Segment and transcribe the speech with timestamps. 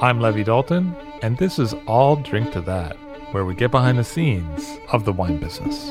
[0.00, 2.96] I'm Levi Dalton, and this is I'll Drink to That,
[3.32, 5.88] where we get behind the scenes of the wine business.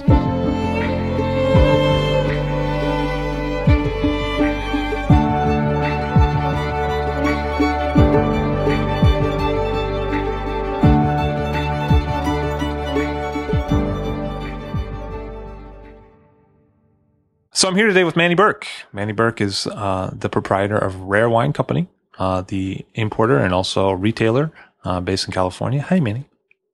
[17.52, 18.67] So I'm here today with Mannie Berk.
[18.94, 23.91] Mannie Berk is uh, the proprietor of Rare Wine Company, uh, the importer and also
[23.91, 24.51] retailer
[24.83, 25.81] uh, based in California.
[25.81, 26.25] Hi, Mannie.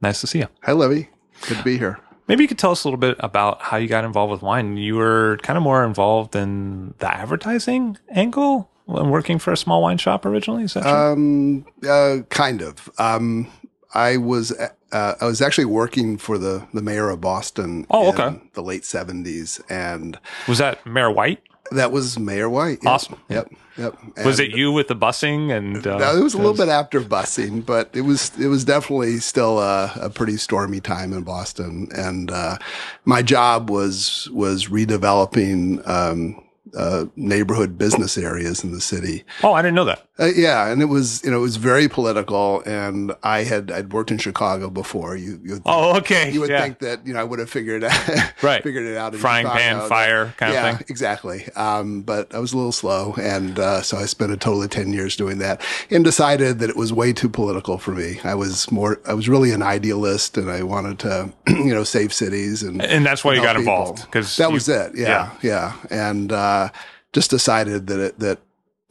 [0.02, 0.48] Nice to see you.
[0.64, 1.08] Hi, Levi.
[1.48, 2.00] Good to be here.
[2.28, 4.78] Maybe you could tell us a little bit about how you got involved with wine.
[4.78, 9.82] You were kind of more involved in the advertising angle when working for a small
[9.82, 10.64] wine shop originally.
[10.64, 10.92] Is that true?
[10.92, 12.90] Um, uh, kind of.
[12.98, 13.52] Um,
[13.94, 17.86] I was uh, I was actually working for the the mayor of Boston.
[17.90, 18.42] Oh, in okay.
[18.54, 21.42] the late seventies, and was that Mayor White?
[21.72, 22.80] that was Mayor White.
[22.86, 23.20] Awesome.
[23.30, 23.50] Yep.
[23.52, 23.60] Yep.
[23.78, 25.86] Was And- it you with the busing and?
[25.86, 29.18] Uh, No, it was a little bit after busing, but it was it was definitely
[29.20, 31.88] still a, a pretty stormy time in Boston.
[31.96, 32.58] And uh,
[33.06, 36.40] my job was was redeveloping um,
[36.78, 39.24] uh, neighborhood business areas in the city.
[39.44, 40.08] Oh, I didn't know that.
[40.20, 43.92] Uh, yeah, and it was you know it was very political, and I had I'd
[43.94, 45.16] worked in Chicago before.
[45.16, 46.30] You you would Oh, okay.
[46.32, 46.62] you would yeah.
[46.62, 48.10] think that you know I would have figured out
[48.44, 48.62] Right.
[48.62, 50.86] figured it out in Frying pan, fire kind of yeah, thing.
[50.88, 51.48] exactly.
[51.56, 54.70] Um, but I was a little slow, and uh, so I spent a total of
[54.70, 58.20] ten years doing that, and decided that it was way too political for me.
[58.24, 62.14] I was more I was really an idealist, and I wanted to you know save
[62.14, 63.62] cities and And that's why you got people.
[63.74, 64.92] involved, 'cause that you- was it.
[64.96, 66.70] Yeah, yeah, and uh,
[67.14, 68.38] just decided that it that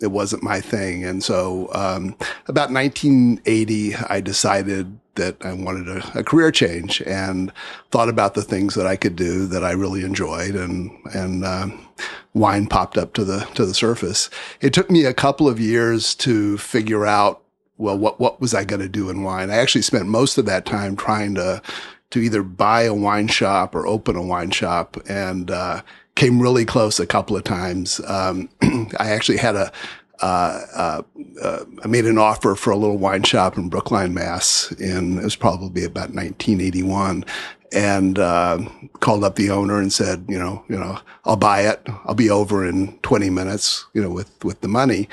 [0.02, 1.04] it wasn't my thing.
[1.04, 7.52] And so, um, about 1980, I decided that I wanted a, a career change and
[7.90, 11.86] thought about the things that I could do that I really enjoyed, and and um,
[12.34, 14.30] wine popped up to the to the surface.
[14.60, 17.42] It took me a couple of years to figure out
[17.76, 19.50] well what what was I going to do in wine.
[19.50, 21.62] I actually spent most of that time trying to
[22.10, 25.82] to either buy a wine shop or open a wine shop, and uh,
[26.14, 28.00] came really close a couple of times.
[28.06, 28.48] Um,
[28.98, 29.72] I actually had a
[30.20, 31.02] uh, uh,
[31.42, 34.70] uh, I made an offer for a little wine shop in Brookline, Mass.
[34.72, 37.24] In it was probably about 1981,
[37.72, 38.58] and uh,
[39.00, 41.82] called up the owner and said, you know, you know, I'll buy it.
[42.04, 45.08] I'll be over in 20 minutes, you know, with with the money.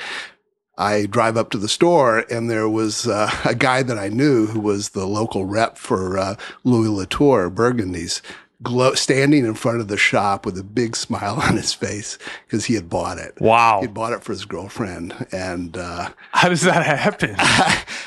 [0.78, 4.46] I drive up to the store and there was uh, a guy that I knew
[4.46, 8.22] who was the local rep for uh, Louis Latour Burgundies,
[8.62, 12.64] glow, standing in front of the shop with a big smile on his face because
[12.66, 13.40] he had bought it.
[13.40, 13.80] Wow.
[13.80, 17.34] He bought it for his girlfriend, and uh, How does that happen?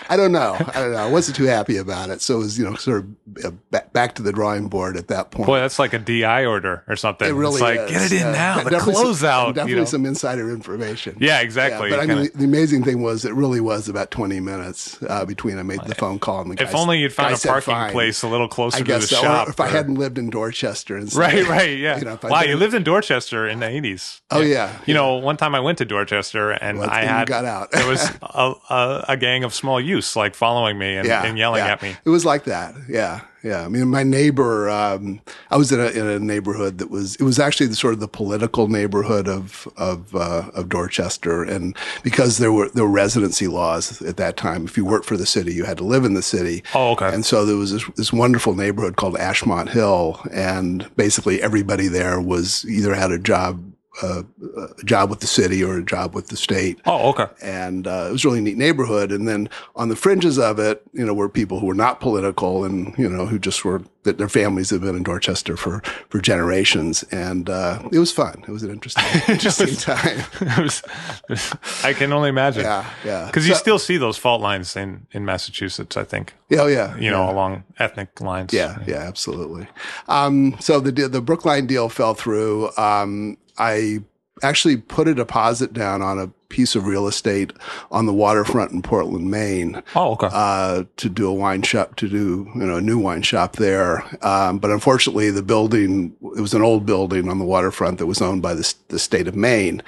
[0.10, 0.56] I don't know.
[0.60, 0.98] I don't know.
[0.98, 3.86] I wasn't too happy about it, so it was you know sort of uh, ba-
[3.94, 5.48] back to the drawing board at that point.
[5.48, 7.28] Boy, that's like a DI order or something.
[7.28, 7.92] It really it's like is.
[7.92, 8.64] get it in Uh, now.
[8.64, 9.48] The some- closeout.
[9.56, 9.86] Definitely you know?
[9.86, 11.18] some insider information.
[11.20, 11.90] Yeah, exactly.
[11.90, 15.26] but I mean, the, the amazing thing was it really was about 20 minutes uh,
[15.26, 17.92] between I made the phone call and the if only you'd found a parking fine.
[17.92, 19.22] place a little closer I to the so.
[19.22, 19.48] shop.
[19.48, 21.98] Or if I hadn't lived in Dorchester and Right, right, yeah.
[22.00, 24.22] You know, wow, you lived in Dorchester in the eighties.
[24.30, 27.46] Oh, yeah, You know, one time I went to Dorchester and Well, I had got
[27.46, 27.72] out.
[27.72, 31.38] there was a, a, a gang of small youths like following me and, yeah, and
[31.38, 31.72] yelling yeah.
[31.72, 31.96] at me.
[32.04, 32.76] It was like that.
[32.90, 33.66] Yeah, yeah.
[33.66, 34.70] I mean, my neighbor.
[34.70, 37.16] Um, I was in a in a neighborhood that was.
[37.18, 41.76] It was actually the sort of the political neighborhood of of uh, of Dorchester, and
[42.04, 44.66] because there were there were residency laws at that time.
[44.66, 46.64] If you worked for the city, you had to live in the city.
[46.74, 47.14] Oh, okay.
[47.14, 52.22] And so there was this, this wonderful neighborhood called Ashmont Hill, and basically everybody there
[52.22, 54.26] was either had a job a,
[54.58, 56.80] a job with the city or a job with the state.
[56.86, 57.28] Oh, okay.
[57.42, 59.12] And uh, it was a really neat neighborhood.
[59.12, 62.64] And then on the fringes of it, you know, were people who were not political
[62.66, 66.20] and you know who just were that their families have been in Dorchester for for
[66.20, 67.04] generations.
[67.12, 68.44] And uh, it was fun.
[68.48, 70.20] It was an interesting interesting time.
[70.42, 70.82] It was,
[71.30, 71.54] it was-
[71.84, 72.64] I can only imagine.
[72.64, 73.26] Yeah, yeah.
[73.28, 76.96] Because you still see those fault lines in, in Massachusetts, I think, Yeah, oh yeah,
[76.98, 78.54] you know, along ethnic lines.
[78.54, 79.68] Yeah, yeah, absolutely.
[80.08, 82.72] Um, so the the Brookline deal fell through.
[82.78, 84.00] Um, I
[84.42, 87.54] actually put a deposit down on a piece of real estate
[87.92, 90.30] on the waterfront in Portland, Maine, Oh, okay.
[90.32, 94.04] uh, to do a wine shop, to do you know a new wine shop there.
[94.26, 98.22] Um, but unfortunately, the building it was an old building on the waterfront that was
[98.22, 99.82] owned by the, the state of Maine,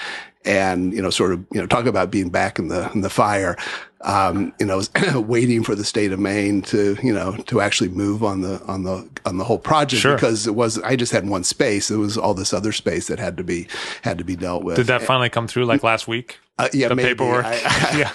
[0.45, 3.09] and you know sort of you know talk about being back in the in the
[3.09, 3.55] fire.
[4.01, 4.83] Um, you know,
[5.19, 8.83] waiting for the state of Maine to you know to actually move on the on
[8.83, 10.13] the on the whole project Sure.
[10.13, 11.89] because it was I just had one space.
[11.89, 13.67] It was all this other space that had to be
[14.03, 14.75] had to be dealt with.
[14.75, 16.37] Did that finally come through like last week?
[16.59, 17.09] Uh, yeah, The maybe.
[17.09, 17.45] paperwork?
[17.45, 18.11] I- I- yeah.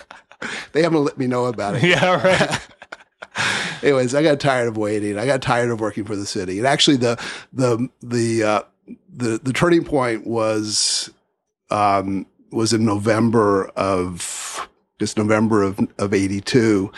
[0.73, 1.83] they haven't let me know about it.
[1.91, 2.61] Yeah, right.
[3.83, 5.19] anyways, I got tired of waiting.
[5.19, 6.59] I got tired of working for the city.
[6.59, 7.21] And actually, the
[7.53, 8.63] the the uh,
[9.15, 11.11] the the turning point was
[11.71, 14.69] um, was in November of
[14.99, 16.93] just November of of eighty two.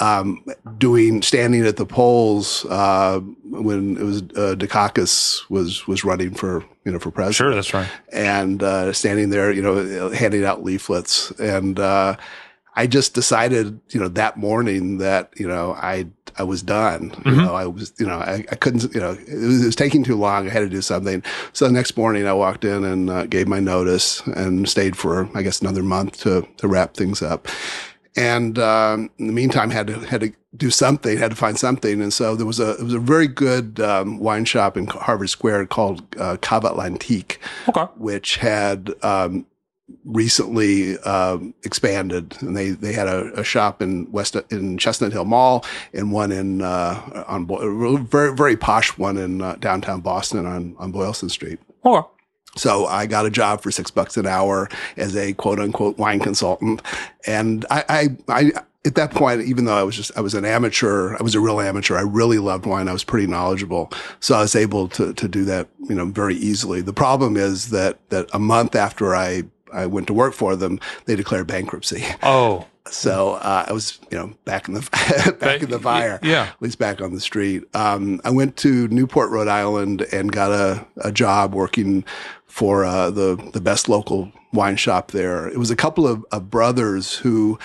[0.00, 0.44] Um,
[0.78, 6.62] doing standing at the polls uh, when it was uh, Dukakis was was running for
[6.84, 7.88] you know for president Sure, that's right.
[8.12, 11.32] and uh, standing there, you know, handing out leaflets.
[11.40, 12.14] And uh,
[12.76, 16.06] I just decided, you know, that morning that you know I
[16.38, 17.12] I was done.
[17.24, 17.44] You Mhm.
[17.44, 20.04] know, I was, you know, I, I couldn't, you know, it was, it was taking
[20.04, 20.46] too long.
[20.46, 21.22] I had to do something.
[21.52, 25.28] So the next morning, I walked in and uh, gave my notice and stayed for,
[25.34, 27.48] I guess, another month to to wrap things up.
[28.16, 32.00] And um, in the meantime, had to had to do something, had to find something,
[32.02, 35.30] and so there was a it was a very good um, wine shop in Harvard
[35.30, 37.36] Square called uh, Cave Atlantique,
[37.68, 37.84] Okay.
[37.96, 39.46] which had um,
[40.04, 45.24] recently um, expanded, and they they had a, a shop in West in Chestnut Hill
[45.24, 47.46] Mall and one in uh, on
[48.06, 51.58] very very posh one in uh, downtown Boston on on Boylston Street.
[51.84, 52.06] Okay.
[52.56, 56.18] So I got a job for six bucks an hour as a quote unquote wine
[56.18, 56.82] consultant.
[57.26, 58.52] And I, I, I,
[58.84, 61.40] at that point, even though I was just, I was an amateur, I was a
[61.40, 61.96] real amateur.
[61.96, 62.88] I really loved wine.
[62.88, 63.92] I was pretty knowledgeable.
[64.20, 66.80] So I was able to, to do that, you know, very easily.
[66.80, 69.42] The problem is that, that a month after I,
[69.72, 72.04] I went to work for them, they declared bankruptcy.
[72.22, 76.44] Oh, So uh, I was, you know, back in the back in the fire Yeah.
[76.44, 77.64] at least back on the street.
[77.74, 82.02] Um, I went to Newport, Rhode Island, and got a, a job working
[82.46, 85.46] for uh, the the best local wine shop there.
[85.48, 87.58] It was a couple of, of brothers who,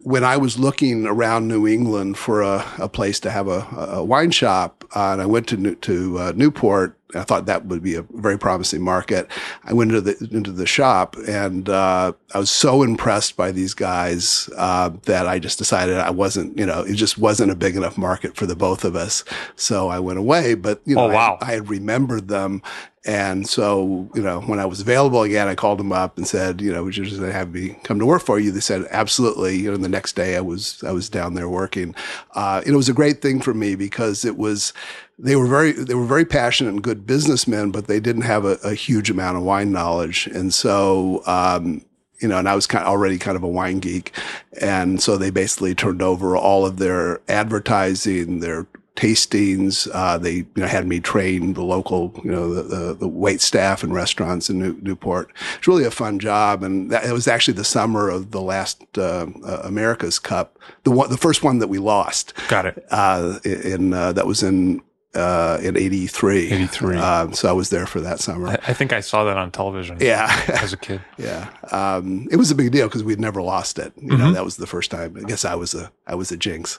[0.00, 4.02] when I was looking around New England for a, a place to have a, a
[4.02, 6.98] wine shop, uh, and I went to New, to uh, Newport.
[7.14, 9.28] I thought that would be a very promising market.
[9.64, 13.74] I went into the into the shop, and uh, I was so impressed by these
[13.74, 17.76] guys uh, that I just decided I wasn't, you know, it just wasn't a big
[17.76, 19.24] enough market for the both of us.
[19.56, 20.54] So I went away.
[20.54, 21.38] But you know, Oh, wow.
[21.40, 22.62] I, I had remembered them,
[23.04, 26.60] and so you know, when I was available again, I called them up and said,
[26.60, 28.50] you know, would you just have me come to work for you?
[28.52, 29.56] They said, absolutely.
[29.56, 31.94] You know, the next day I was I was down there working.
[32.34, 34.72] Uh, and it was a great thing for me because it was
[35.22, 38.58] they were very they were very passionate and good businessmen, but they didn't have a,
[38.64, 41.22] a huge amount of wine knowledge, and so.
[41.26, 41.84] Um,
[42.22, 44.12] you know, and I was kind of already kind of a wine geek,
[44.60, 49.88] and so they basically turned over all of their advertising, their tastings.
[49.94, 53.40] Uh, they you know had me train the local you know the, the, the wait
[53.40, 55.32] staff in restaurants in New, Newport.
[55.56, 58.84] It's really a fun job, and that, it was actually the summer of the last
[58.98, 62.84] uh, uh, America's Cup, the one the first one that we lost got it.
[62.90, 64.82] uh, in uh, that was in
[65.14, 66.52] uh, in '83.
[66.52, 66.96] 83.
[66.98, 68.48] Um, so I was there for that summer.
[68.48, 70.44] I, I think I saw that on television yeah.
[70.48, 71.00] as a kid.
[71.18, 73.92] Yeah, um, it was a big deal because we'd never lost it.
[74.00, 75.18] You know, that was the first time.
[75.18, 76.78] I guess I was a I was a jinx.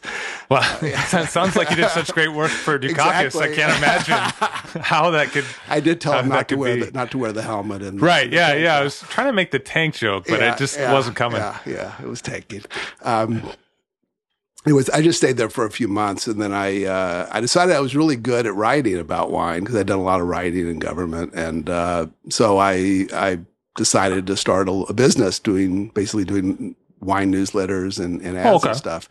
[0.50, 0.98] Well, it
[1.30, 3.26] sounds like you did such great work for Dukakis.
[3.26, 3.52] Exactly.
[3.52, 5.46] I can't imagine how that could.
[5.70, 6.86] I did tell him not to wear be.
[6.86, 7.84] the, not to wear the helmet.
[7.84, 8.32] And Right.
[8.32, 8.54] Yeah.
[8.56, 8.78] Yeah.
[8.78, 11.40] I was trying to make the tank joke, but Yeah, it just yeah, wasn't coming.
[11.40, 12.64] Yeah, yeah, it was tanking.
[13.04, 13.44] Um,
[14.66, 14.90] it was.
[14.92, 17.80] I just stayed there for a few months, and then I uh, I decided I
[17.80, 20.80] was really good at writing about wine because I'd done a lot of writing in
[20.80, 23.40] government, and uh, so I I
[23.76, 28.56] decided to start a, a business doing basically doing wine newsletters and, and ads Oh,
[28.58, 28.70] okay.
[28.70, 29.10] and stuff.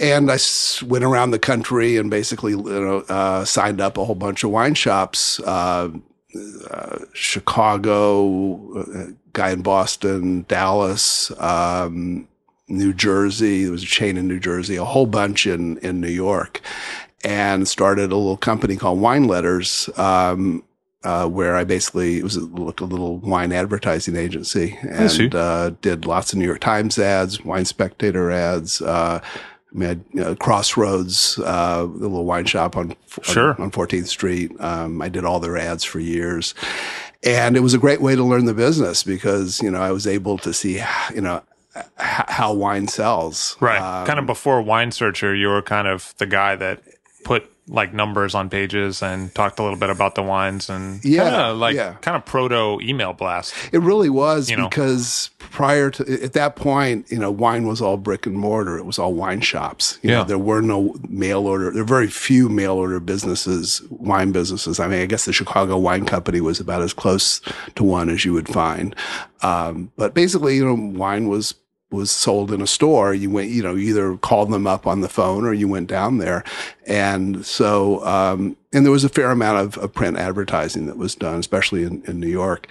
[0.00, 4.04] And I s- went around the country and basically you know, uh, signed up a
[4.04, 5.40] whole bunch of wine shops.
[5.40, 5.90] Uh,
[6.70, 12.28] uh, Chicago, uh, guy in Boston, Dallas, um,
[12.68, 13.64] New Jersey.
[13.64, 16.60] There was a chain in New Jersey, a whole bunch in in New York,
[17.24, 19.88] and started a little company called Wine Letters.
[19.96, 20.62] Um,
[21.04, 25.70] uh, where I basically it was a, like a little wine advertising agency and uh,
[25.80, 28.82] did lots of New York Times ads, Wine Spectator ads.
[28.82, 33.50] Uh, I mean, you know, Crossroads, uh, the little wine shop on sure.
[33.60, 34.58] on, 14th Street.
[34.60, 36.54] Um, I did all their ads for years,
[37.22, 40.06] and it was a great way to learn the business because you know I was
[40.06, 40.82] able to see
[41.14, 41.42] you know
[41.96, 43.56] how wine sells.
[43.60, 43.80] Right.
[43.80, 46.82] Um, kind of before Wine Searcher, you were kind of the guy that
[47.24, 51.24] put like numbers on pages and talked a little bit about the wines and yeah,
[51.24, 51.92] kinda like yeah.
[52.00, 53.52] kind of proto email blast.
[53.72, 54.70] It really was You know.
[54.70, 58.78] because prior to at that point, you know, wine was all brick and mortar.
[58.78, 59.98] It was all wine shops.
[60.02, 60.16] You Yeah.
[60.20, 61.70] know, there were no mail order.
[61.70, 64.80] There were very few mail order businesses, wine businesses.
[64.80, 67.42] I mean, I guess the Chicago Wine Company was about as close
[67.74, 68.96] to one as you would find.
[69.42, 71.54] Um, but basically, you know, wine was
[71.90, 73.14] was sold in a store.
[73.14, 76.18] You went, you know, either called them up on the phone or you went down
[76.18, 76.44] there.
[76.86, 81.14] And so, um, and there was a fair amount of, of print advertising that was
[81.14, 82.68] done, especially in, in New York.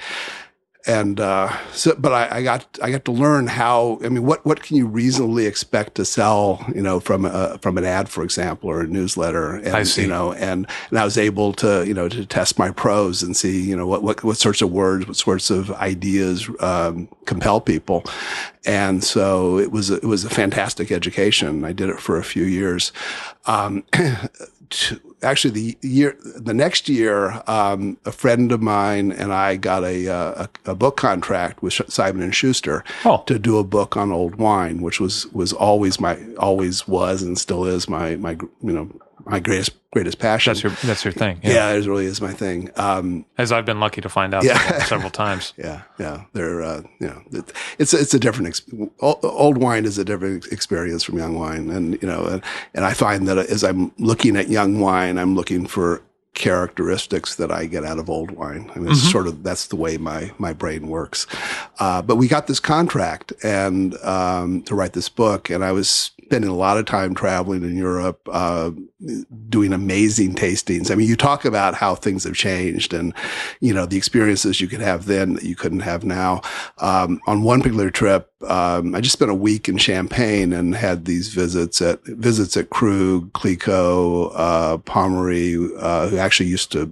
[0.88, 4.00] And uh, so, but I, I got I got to learn how.
[4.04, 6.66] I mean, what what can you reasonably expect to sell?
[6.74, 9.56] You know, from a from an ad, for example, or a newsletter.
[9.58, 10.04] And, I see.
[10.04, 13.36] You know, and and I was able to you know to test my prose and
[13.36, 17.60] see you know what what what sorts of words, what sorts of ideas um, compel
[17.60, 18.06] people.
[18.66, 21.66] And so it was a, it was a fantastic education.
[21.66, 22.92] I did it for a few years.
[23.46, 23.84] Um,
[24.70, 29.84] to- actually, the year the next year, um, a friend of mine and I got
[29.84, 33.24] a uh, a, a book contract with Simon and Schuster Oh.
[33.28, 37.38] to do a book on old wine, which was was always my always was and
[37.38, 38.32] still is my my
[38.62, 38.90] you know
[39.30, 40.52] my greatest greatest passion.
[40.54, 41.40] That's your that's your thing.
[41.44, 41.72] yeah.
[41.72, 42.70] it really is my thing.
[42.76, 44.58] Um, As I've been lucky to find out Yeah.
[44.58, 45.54] several, several times.
[45.58, 46.24] yeah, yeah.
[46.34, 47.22] They're, uh, you know,
[47.80, 48.48] it's it's a different.
[48.48, 48.62] Ex-
[49.00, 52.44] old, wine is a different experience from young wine, and you know, and,
[52.74, 56.02] and I find that as I'm looking at young wine, I'm looking for
[56.34, 58.72] characteristics that I get out of old wine.
[58.76, 61.26] I mean, it's sort of that's the way my my brain works.
[61.80, 66.12] Uh, but we got this contract and um, to write this book, and I was
[66.28, 68.70] spending a lot of time traveling in Europe, uh,
[69.48, 70.92] doing amazing tastings.
[70.92, 73.14] I mean, you talk about how things have changed, and
[73.62, 76.42] you know the experiences you could have then that you couldn't have now.
[76.80, 81.06] Um, on one particular trip, um, I just spent a week in Champagne and had
[81.06, 86.92] these visits at visits at Krug, Clicquot, uh, Pommery, uh, who actually used to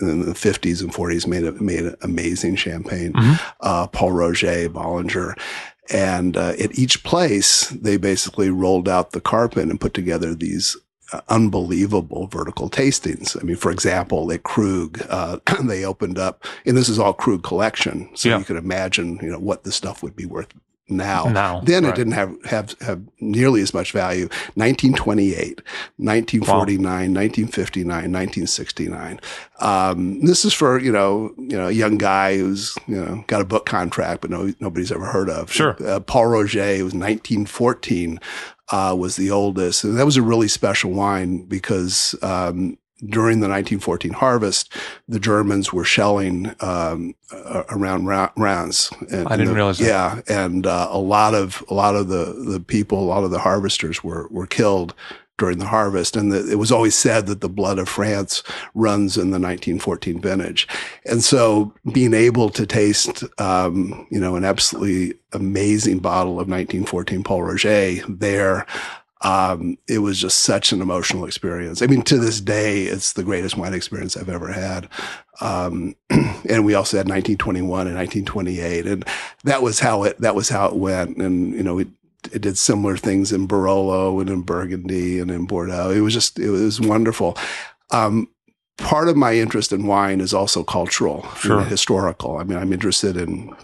[0.00, 3.12] in the 50s and 40s made a, made amazing champagne.
[3.60, 5.38] Uh, Pol Roger, Bollinger.
[5.90, 10.76] And uh, at each place, they basically rolled out the carpet and put together these
[11.12, 13.36] uh, unbelievable vertical tastings.
[13.40, 17.42] I mean, for example, at Krug, uh, they opened up, and this is all Krug
[17.42, 18.38] collection, so Yeah.
[18.38, 20.48] you can imagine, you know, what the stuff would be worth
[20.90, 21.24] now.
[21.24, 21.92] Now, then right.
[21.92, 24.28] it didn't have, have have nearly as much value.
[24.54, 25.62] 1928,
[25.96, 29.20] 1949, 1959, 1969.
[29.60, 33.40] Um, this is for you know you know a young guy who's you know got
[33.40, 35.52] a book contract, but no nobody's ever heard of.
[35.52, 35.76] Sure.
[35.84, 38.20] Uh, Pol Roger it was 1914
[38.70, 42.14] uh, was the oldest, and that was a really special wine because.
[42.22, 42.76] Um,
[43.06, 44.72] during the 1914 harvest,
[45.08, 48.90] the Germans were shelling um, uh, around Ra- Reims.
[49.10, 49.86] And- I didn't the- realize that.
[49.86, 53.30] Yeah, and uh, a lot of a lot of the the people, a lot of
[53.30, 54.94] the harvesters were were killed
[55.38, 58.42] during the harvest, and the, it was always said that the blood of France
[58.74, 60.68] runs in the 1914 vintage,
[61.06, 67.24] and so being able to taste, um, you know, an absolutely amazing bottle of 1914
[67.24, 68.66] Pol Roger there.
[69.22, 71.82] Um, it was just such an emotional experience.
[71.82, 74.88] I mean, to this day, it's the greatest wine experience I've ever had.
[75.42, 79.04] Um, and we also had 1921 and 1928, and
[79.44, 81.18] that was how it that was how it went.
[81.18, 81.88] And you know, it,
[82.32, 85.90] it did similar things in Barolo and in Burgundy and in Bordeaux.
[85.90, 87.36] It was just it was wonderful.
[87.90, 88.28] Um,
[88.78, 91.62] part of my interest in wine is also cultural, Sure.
[91.62, 92.38] historical.
[92.38, 93.54] I mean, I'm interested in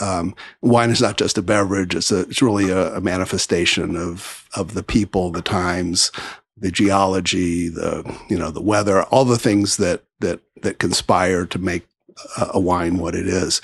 [0.00, 4.48] um, wine is not just a beverage; it's a it's really a, a manifestation of
[4.56, 6.12] of the people, the times,
[6.56, 11.58] the geology, the you know the weather, all the things that that that conspire to
[11.58, 11.86] make
[12.38, 13.60] a, wine what it is.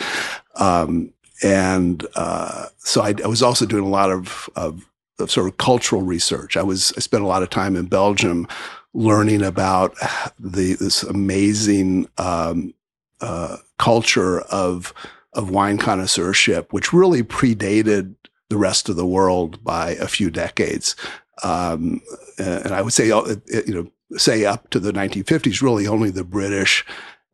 [0.56, 4.85] Um, and uh, so I, I was also doing a lot of, of
[5.18, 6.56] of sort of cultural research.
[6.56, 8.47] I was I spent a lot of time in Belgium
[8.94, 9.94] learning about
[10.38, 12.75] the this amazing um,
[13.20, 14.92] uh, culture of
[15.35, 18.14] of wine connoisseurship, which really predated
[18.49, 20.97] the rest of the world by a few decades.
[21.42, 22.00] Um,
[22.38, 26.25] and I would say, uh, you know, say up to the 1950s, really only the
[26.25, 26.85] British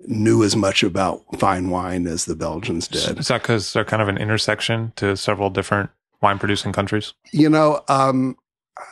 [0.07, 3.19] knew as much about fine wine as the Belgians did.
[3.19, 7.15] Is that because they're kind of an intersection to several different wine producing countries?
[7.33, 8.37] You know, um,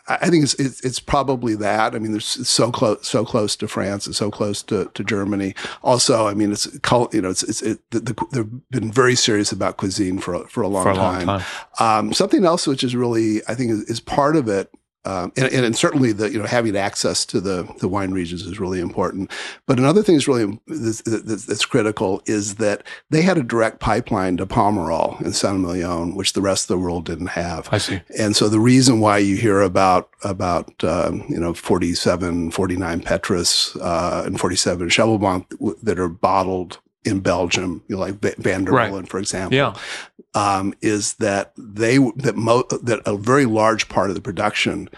[0.08, 1.94] I think it's, it's, it's probably that.
[1.94, 5.54] I mean, there's so close so close to France and so close to, to Germany.
[5.82, 9.52] Also, I mean, it's you know it's it's it, the, the, they've been very serious
[9.52, 11.26] about cuisine for a, for a long For a time.
[11.26, 11.98] long time.
[12.06, 14.70] Um, something else which is really I think is, is part of it.
[15.04, 18.42] Um, and, and, and certainly the you know having access to the the wine regions
[18.42, 19.32] is really important.
[19.66, 24.36] But another thing that's really that's, that's, critical is that they had a direct pipeline
[24.36, 27.68] to Pomerol in Saint Emilion, which the rest of the world didn't have.
[27.72, 28.00] I see.
[28.16, 33.74] And so the reason why you hear about about um, you know 47, 49 Petrus
[33.76, 38.34] uh, and 47 Cheval Blanc w- that are bottled in Belgium, you know, like Va-
[38.38, 38.90] Van der Right.
[38.90, 39.74] Molen, for example, Yeah.
[40.34, 44.88] um, is that they that mo- that a very large part of the production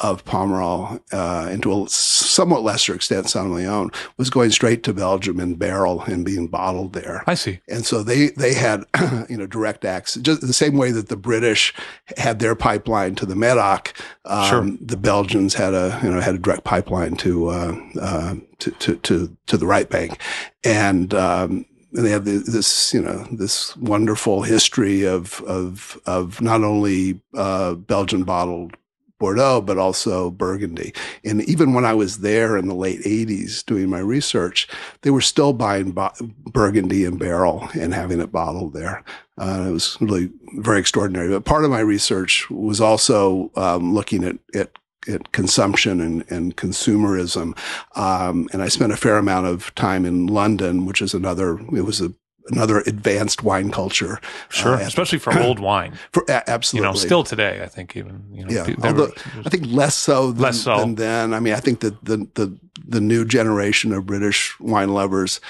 [0.00, 4.92] of Pomerol, uh, and to a somewhat lesser extent Saint Emilion, was going straight to
[4.92, 7.24] Belgium in barrel and being bottled there.
[7.26, 7.60] I see.
[7.68, 8.84] And so they they had
[9.28, 11.74] you know direct access, just the same way that the British
[12.16, 13.92] had their pipeline to the Medoc.
[14.24, 14.76] Um, Sure.
[14.80, 18.96] The Belgians had a you know had a direct pipeline to uh, uh, to, to
[18.96, 20.20] to to the right bank,
[20.64, 21.12] and.
[21.14, 21.64] Um,
[21.94, 27.74] and they have this, you know, this wonderful history of of of not only uh,
[27.74, 28.76] Belgian bottled
[29.18, 30.92] Bordeaux, but also Burgundy.
[31.24, 34.68] And even when I was there in the late 80s doing my research,
[35.02, 36.12] they were still buying bo-
[36.52, 39.04] Burgundy in barrel and having it bottled there.
[39.40, 41.28] Uh, it was really very extraordinary.
[41.28, 44.70] But part of my research was also um, looking at, at
[45.08, 47.56] at consumption and, and consumerism.
[47.96, 51.82] Um, and I spent a fair amount of time in London, which is another, it
[51.82, 52.12] was a,
[52.50, 54.20] another advanced wine culture.
[54.48, 54.74] Sure.
[54.76, 55.98] Uh, Especially for old wine.
[56.12, 56.88] for, a- You absolutely.
[56.90, 60.32] know, still today, I think even, you know, Yeah, although were- I think less so
[60.32, 60.78] than, Less so.
[60.78, 61.34] than then.
[61.34, 65.40] I mean, I think that the the the new generation of British wine lovers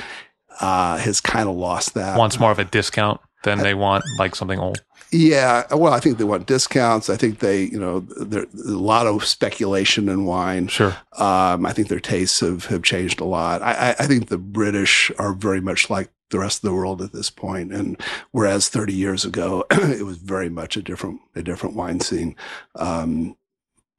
[0.61, 2.19] uh, has kind of lost that.
[2.19, 4.83] wants more of a discount than they want like something old.
[5.11, 7.09] Yeah, well, I think they want discounts.
[7.09, 10.67] I think they, you know, there's a lot of speculation in wine.
[10.69, 10.95] Sure.
[11.17, 13.63] Um, I think their tastes have, have changed a lot.
[13.63, 17.03] I, I, I think the British are very much like the rest of the world
[17.03, 21.43] at this point, and whereas 30 years ago it was very much a different a
[21.43, 22.37] different wine scene.
[22.77, 23.37] Um,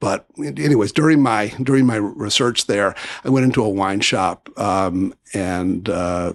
[0.00, 2.94] but anyways, during my during my research there,
[3.24, 5.88] I went into a wine shop um, and.
[5.88, 6.34] Uh,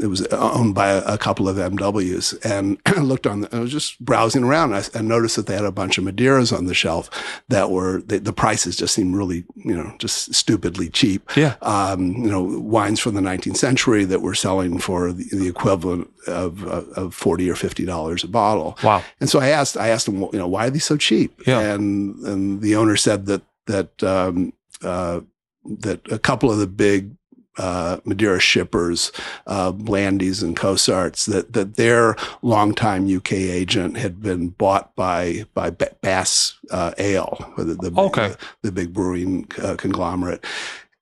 [0.00, 3.60] it was owned by a, a couple of MWs and I looked on, the, I
[3.60, 6.56] was just browsing around and I, I noticed that they had a bunch of Madeiras
[6.56, 7.10] on the shelf
[7.48, 11.30] that were, the, the prices just seemed really, you know, just stupidly cheap.
[11.36, 11.56] Yeah.
[11.62, 16.10] Um, you know, wines from the 19th century that were selling for the, the equivalent
[16.26, 18.78] of, uh, of 40 or $50 a bottle.
[18.82, 19.02] Wow.
[19.20, 21.40] And so I asked, I asked well, you know, why are these so cheap?
[21.46, 21.60] Yeah.
[21.60, 25.20] And, and the owner said that, that, um, uh,
[25.64, 27.12] that a couple of the big
[27.58, 29.12] uh, Madeira shippers,
[29.46, 35.70] uh, Blandys and Cossarts, that that their longtime UK agent had been bought by by
[35.70, 38.28] Bass uh, Ale, the, the, Okay.
[38.28, 40.44] the, the big brewing uh, conglomerate.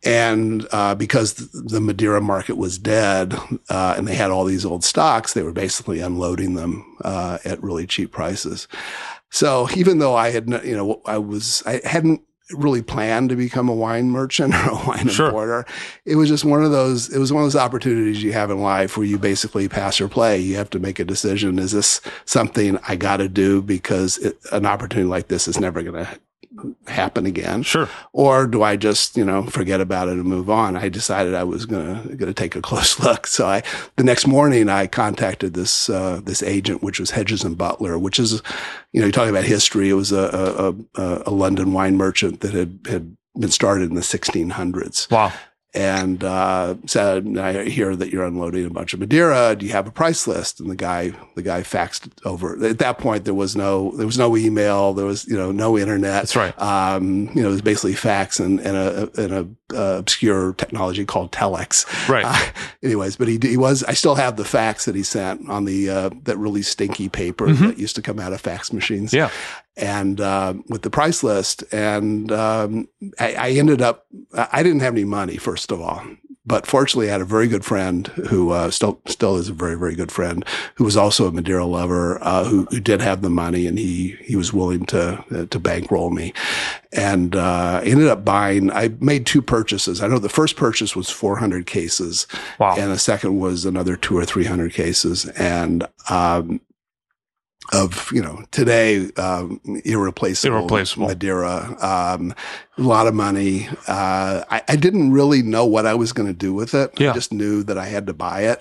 [0.04, 3.34] And uh, because the Madeira market was dead,
[3.68, 7.62] uh, and they had all these old stocks, they were basically unloading them uh, at
[7.62, 8.66] really cheap prices.
[9.30, 12.20] So even though I had, you know, I was, I hadn't
[12.54, 15.26] really planned to become a wine merchant or a wine Sure.
[15.26, 15.66] importer.
[16.04, 18.60] It was just one of those, it was one of those opportunities you have in
[18.60, 20.38] life where you basically pass or play.
[20.38, 21.58] You have to make a decision.
[21.58, 25.82] Is this something I got to do because it, an opportunity like this is never
[25.82, 26.18] going to
[26.86, 27.62] happen again?
[27.62, 27.88] Sure.
[28.12, 30.76] or do I just you know forget about it and move on?
[30.76, 33.26] I decided I was gonna gonna take a close look.
[33.26, 33.62] So I
[33.96, 38.18] the next morning I contacted this uh, this agent, which was Hedges and Butler, which
[38.18, 38.42] is
[38.92, 39.88] you know you're talking about history.
[39.90, 43.94] It was a a, a, a London wine merchant that had had been started in
[43.94, 45.32] the 1600s Wow.
[45.74, 49.56] And uh, said, "I hear that you're unloading a bunch of Madeira.
[49.56, 52.62] Do you have a price list?" And the guy, the guy faxed it over.
[52.64, 54.92] At that point, there was no, there was no email.
[54.92, 56.12] There was, you know, no internet.
[56.12, 56.60] That's right.
[56.60, 61.04] Um, you know, it was basically fax and, and a, and a uh, obscure technology
[61.06, 61.86] called telex.
[62.08, 62.24] Right.
[62.26, 62.38] Uh,
[62.82, 63.82] anyways, but he he was.
[63.84, 67.46] I still have the fax that he sent on the uh, that really stinky paper
[67.46, 67.68] Mhm.
[67.68, 69.30] that used to come out of fax machines Yeah.
[69.76, 71.64] And uh, with the price list.
[71.72, 76.02] And um, I, I ended up, I didn't have any money, first of all.
[76.44, 79.76] But fortunately, I had a very good friend who uh, still still is a very
[79.78, 83.30] very good friend who was also a Madeira lover uh, who, who did have the
[83.30, 86.32] money and he he was willing to uh, to bankroll me,
[86.92, 88.72] and uh, I ended up buying.
[88.72, 90.02] I made two purchases.
[90.02, 92.26] I know the first purchase was 400 cases,
[92.58, 92.74] Wow.
[92.76, 96.60] and the second was another two or three hundred cases, and um,
[97.72, 101.08] of you know today um, irreplaceable, Irreplaceable.
[101.08, 102.34] Madeira, um,
[102.76, 103.68] a lot of money.
[103.86, 106.92] Uh, I, I didn't really know what I was going to do with it.
[106.98, 107.10] Yeah.
[107.10, 108.60] I just knew that I had to buy it,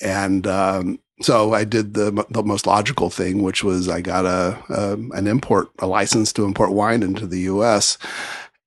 [0.00, 4.62] and um, so I did the the most logical thing, which was I got a,
[4.68, 7.98] a an import a license to import wine into the U.S.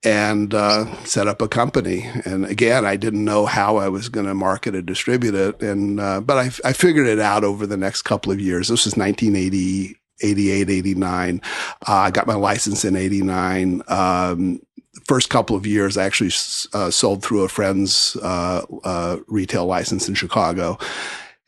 [0.03, 2.09] and uh, set up a company.
[2.25, 5.99] And again, I didn't know how I was going to market and distribute it, and
[5.99, 8.67] uh, but I, I figured it out over the next couple of years.
[8.67, 9.95] This was 1980.
[10.21, 11.41] 88, 89.
[11.87, 13.81] Uh, I got my license in 89.
[13.87, 14.59] Um,
[15.07, 16.31] first couple of years, I actually
[16.73, 20.77] uh, sold through a friend's uh, uh, retail license in Chicago.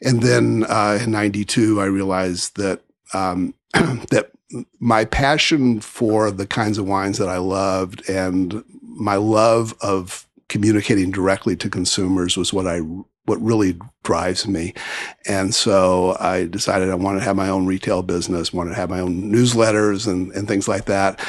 [0.01, 2.81] And then uh, in 92, I realized that,
[3.13, 4.31] um, that
[4.79, 11.11] my passion for the kinds of wines that I loved and my love of communicating
[11.11, 12.81] directly to consumers was what I
[13.25, 14.73] what really drives me.
[15.27, 18.89] And so I decided I wanted to have my own retail business, wanted to have
[18.89, 21.19] my own newsletters and, and things like that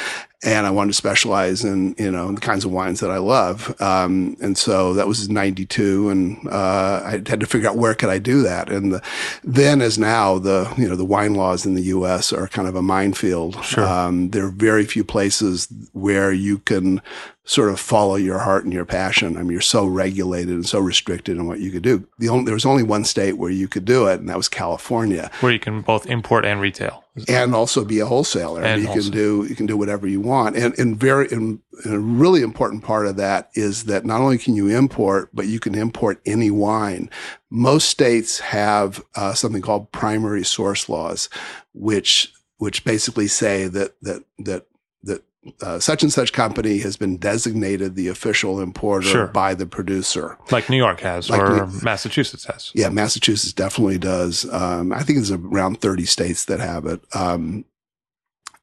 [0.43, 3.79] and I wanted to specialize in you know the kinds of wines that I love.
[3.81, 8.09] Um, and so that was '92, and uh, I had to figure out where could
[8.09, 8.69] I do that.
[8.69, 9.01] And the,
[9.43, 12.33] then, as now, the you know the wine laws in the U.S.
[12.33, 13.63] are kind of a minefield.
[13.63, 13.85] Sure.
[13.85, 17.01] Um, there are very few places where you can
[17.45, 19.37] sort of follow your heart and your passion.
[19.37, 22.07] I mean, you're so regulated and so restricted in what you could do.
[22.19, 24.47] The only, there was only one state where you could do it, and that was
[24.47, 28.63] California, where you can both import and retail and also be a wholesaler.
[28.63, 30.55] And you can do you can do whatever you want.
[30.55, 34.37] And and very and, and, a really important part of that is that not only
[34.37, 37.09] can you import, but you can import any wine.
[37.49, 41.29] Most states have uh, something called primary source laws,
[41.73, 44.65] which which basically say that that that
[45.03, 45.23] that
[45.61, 49.27] uh, such and such company has been designated the official importer sure.
[49.27, 52.71] by the producer, like New York has like or New, Massachusetts has.
[52.73, 54.51] Yeah, Massachusetts definitely does.
[54.51, 57.65] Um, I think there's around 30 states that have it, um,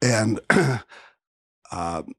[0.01, 0.41] and
[1.73, 2.15] um,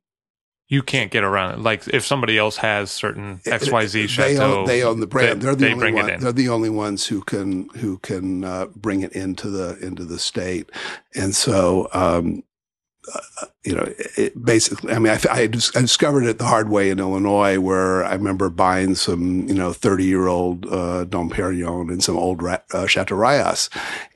[0.72, 1.60] you can't get around it.
[1.60, 5.08] Like if somebody else has certain X Y Z chateau, they own, they own the
[5.08, 5.42] brand.
[5.42, 8.68] They, are the they only one, They're the only ones who can who can uh,
[8.76, 10.72] bring it into the into the state,
[11.16, 12.44] and so um,
[13.14, 13.88] uh, you know,
[14.18, 18.14] it basically, I mean, I, I, discovered it the hard way in Illinois where I
[18.14, 22.88] remember buying some, you know, 30 year old, uh, Dom Perignon and some old uh,
[22.88, 23.70] Chateau Rayas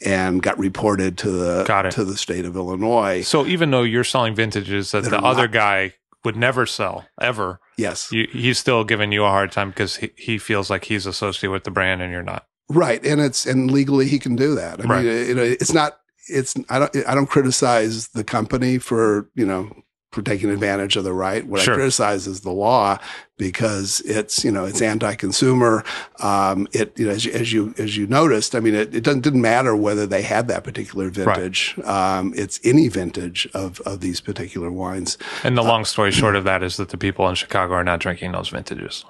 [0.06, 3.24] and got reported to the, to the state of Illinois.
[3.24, 5.93] So even though you're selling vintages that, that the other not, guy
[6.24, 7.60] would never sell ever.
[7.78, 8.12] Yes.
[8.12, 11.52] You, he's still giving you a hard time because he, he feels like he's associated
[11.52, 12.45] with the brand and you're not.
[12.69, 13.04] Right.
[13.06, 14.80] And it's, and legally he can do that.
[14.80, 15.06] I right.
[15.06, 19.71] mean, it, it's not, it's I don't I don't criticize the company for you know
[20.11, 21.45] for taking advantage of the right.
[21.45, 21.73] What sure.
[21.73, 22.97] I criticize is the law
[23.38, 25.83] because it's you know it's anti-consumer.
[26.21, 29.03] Um, it you know as you, as you as you noticed, I mean it, it
[29.03, 31.75] doesn't didn't matter whether they had that particular vintage.
[31.77, 32.17] Right.
[32.17, 35.17] Um, it's any vintage of of these particular wines.
[35.43, 37.83] And the uh, long story short of that is that the people in Chicago are
[37.83, 39.05] not drinking those vintages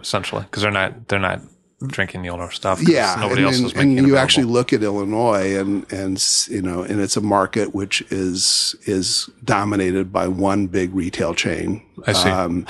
[0.00, 1.40] essentially because they're not they're not
[1.86, 2.80] drinking the older stuff.
[2.86, 6.22] Yeah, nobody and, else and, is making and you actually look at Illinois, and and
[6.48, 11.82] you know, and it's a market which is is dominated by one big retail chain.
[12.06, 12.30] I see.
[12.30, 12.66] Um,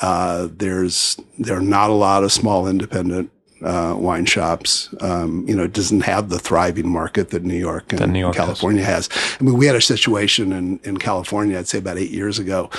[0.00, 3.30] uh, there's there are not a lot of small independent
[3.62, 4.94] uh, wine shops.
[5.00, 8.36] Um, you know, it doesn't have the thriving market that New York and New York
[8.36, 9.08] California has.
[9.08, 9.36] has.
[9.40, 12.70] I mean, we had a situation in in California, I'd say about eight years ago,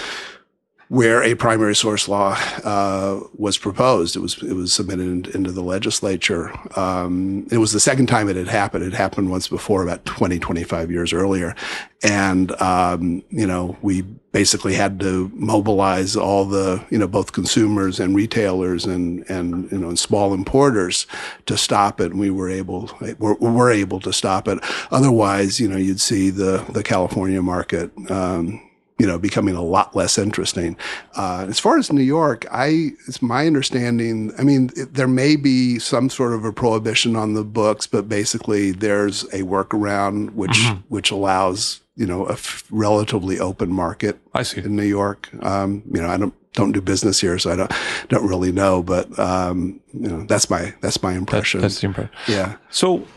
[0.89, 4.15] where a primary source law uh, was proposed.
[4.15, 6.51] It was it was submitted in, into the legislature.
[6.77, 8.83] Um, it was the second time it had happened.
[8.83, 11.55] It happened once before, about 20, 25 years earlier.
[12.01, 17.99] And, um, you know, we basically had to mobilize all the, you know, both consumers
[17.99, 21.05] and retailers and, and, you know, and small importers
[21.45, 22.11] to stop it.
[22.11, 24.59] And we were able, were, were able to stop it.
[24.91, 28.61] Otherwise, you know, you'd see the, the California market, um,
[28.99, 30.77] you know, becoming a lot less interesting.
[31.15, 35.37] Uh, as far as New York, I, it's my understanding, I mean, it, there may
[35.37, 40.51] be some sort of a prohibition on the books, but basically there's a workaround which,
[40.51, 40.81] mm-hmm.
[40.89, 44.61] which allows, you know, a f- relatively open market I see.
[44.61, 45.29] in New York.
[45.41, 47.71] Um, you know, I don't, don't do business here, so I don't
[48.09, 48.81] don't really know.
[48.81, 51.61] But um, you know, that's my that's my impression.
[51.61, 52.11] That, that's the impression.
[52.27, 52.57] Yeah.
[52.69, 53.07] So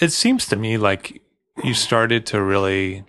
[0.00, 1.20] it seems to me like
[1.64, 3.04] you started to really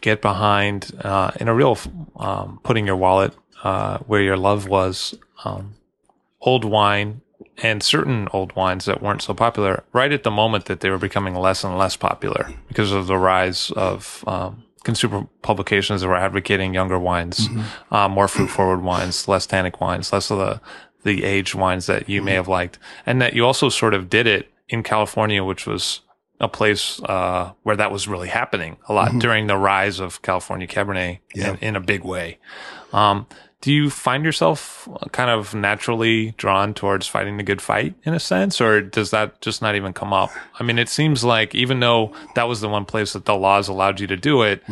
[0.00, 1.78] get behind uh, in a real
[2.16, 5.14] um, putting your wallet uh, where your love was.
[5.44, 5.74] Um,
[6.40, 7.22] old wine
[7.62, 10.98] and certain old wines that weren't so popular right at the moment that they were
[10.98, 16.14] becoming less and less popular because of the rise of um, consumer publications that were
[16.14, 17.94] advocating younger wines, mm-hmm.
[17.94, 20.60] uh, more fruit forward wines, less tannic wines, less of the
[21.02, 22.26] the aged wines that you mm-hmm.
[22.26, 26.00] may have liked, and that you also sort of did it in California, which was
[26.44, 30.66] a place uh, where that was really happening a lot during the rise of California
[30.68, 31.50] Cabernet Yeah.
[31.52, 32.38] in, in a big way.
[32.92, 33.26] Um,
[33.60, 38.20] do you find yourself kind of naturally drawn towards fighting the good fight in a
[38.20, 40.30] sense, or does that just not even come up?
[40.60, 43.68] I mean, it seems like even though that was the one place that the laws
[43.68, 44.62] allowed you to do it,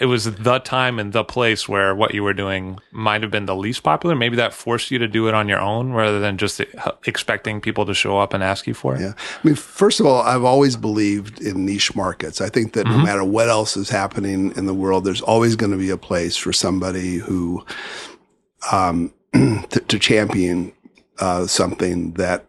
[0.00, 3.46] it was the time and the place where what you were doing might have been
[3.46, 4.14] the least popular.
[4.14, 6.60] Maybe that forced you to do it on your own rather than just
[7.06, 9.00] expecting people to show up and ask you for it.
[9.00, 9.12] Yeah.
[9.16, 12.40] I mean, first of all, I've always believed in niche markets.
[12.40, 15.72] I think that no matter what else is happening in the world, there's always going
[15.72, 17.64] to be a place for somebody who,
[18.72, 20.72] um, to, to champion,
[21.18, 22.47] uh, something that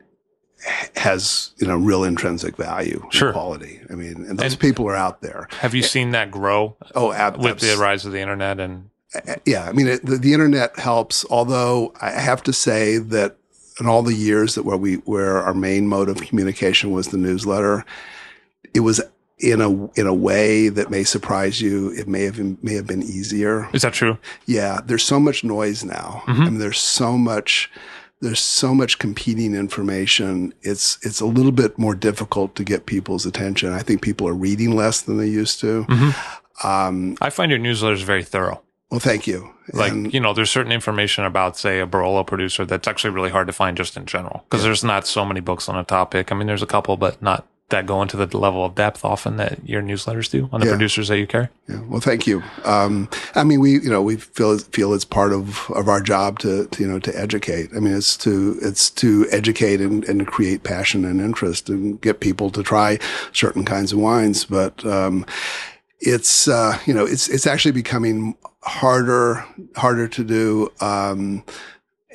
[0.96, 3.32] has, you know, real intrinsic value, and Sure.
[3.32, 3.80] quality.
[3.90, 5.48] I mean, and those And- people are out there.
[5.62, 8.90] Have you seen that grow Oh, ab- with the rise of the internet and
[9.44, 11.26] yeah, I mean, it, the, the internet helps.
[11.32, 13.38] Although I have to say that
[13.80, 17.18] in all the years that where we where our main mode of communication was the
[17.18, 17.86] newsletter,
[18.76, 19.02] it was
[19.40, 21.90] in a in a way that may surprise you.
[21.94, 23.68] It may have been, may have been easier.
[23.74, 24.20] is that true?
[24.46, 26.22] Yeah, there's so much noise now.
[26.28, 26.42] Mm-hmm.
[26.42, 27.72] I mean, there's so much
[28.22, 30.54] there's so much competing information.
[30.62, 33.72] It's it's a little bit more difficult to get people's attention.
[33.74, 35.86] I think people are reading less than they used to.
[36.64, 38.62] Um, I find your newsletters very thorough.
[38.92, 39.52] well, thank you.
[39.72, 43.30] Like, And- you know, there's certain information about, say, a Barolo producer that's actually really
[43.30, 46.32] hard to find just in general because there's not so many books on a topic.
[46.32, 49.38] I mean, there's a couple, but not that go into the level of depth often
[49.38, 50.72] that your newsletters do on the Yeah.
[50.74, 51.50] producers that you carry.
[51.68, 52.42] Yeah, well, thank you.
[52.66, 56.40] Um, I mean, we, you know, we feel feel it's part of, of our job
[56.40, 57.70] to, to, you know, to educate.
[57.76, 62.02] I mean, it's to it's to educate and, and to create passion and interest and
[62.02, 62.98] get people to try
[63.34, 64.46] certain kinds of wines.
[64.46, 65.26] But um,
[66.00, 70.72] it's uh, you know, it's it's actually becoming harder harder to do.
[70.82, 71.44] Um,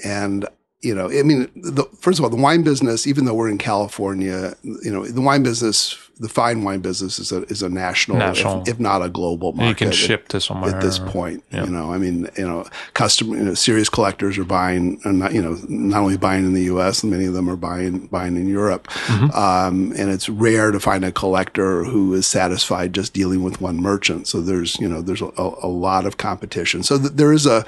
[0.05, 0.47] and
[0.85, 3.59] you know, I mean, the, first of all, the wine business, even though we're in
[3.59, 8.19] California, you know, the wine business, the fine wine business is a is a national,
[8.19, 8.63] National.
[8.63, 10.75] If, if not a global And market you can ship to somewhere.
[10.75, 11.43] at this point.
[11.51, 11.65] Yeah.
[11.65, 15.33] You know, I mean, you know, customer, you know, serious collectors are buying, and not,
[15.33, 18.49] you know, not only buying in the U.S., many of them are buying buying in
[18.49, 18.87] Europe.
[18.89, 19.37] Mm-hmm.
[19.37, 23.77] Um, and it's rare to find a collector who is satisfied just dealing with one
[23.77, 24.29] merchant.
[24.29, 26.83] So there's, you know, there's a, a lot of competition.
[26.83, 27.65] So th- there is a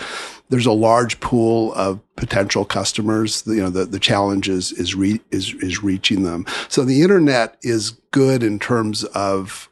[0.49, 3.43] there's a large pool of potential customers.
[3.47, 6.47] You know, the the challenge is is re- is is reaching them.
[6.69, 9.69] So the internet is good in terms of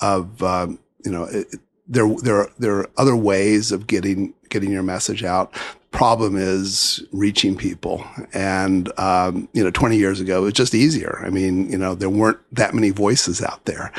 [0.00, 1.46] of um, you know it,
[1.88, 5.52] there there are, there are other ways of getting getting your message out.
[5.90, 11.22] Problem is reaching people, and um, you know, 20 years ago it was just easier.
[11.24, 13.90] I mean, you know, there weren't that many voices out there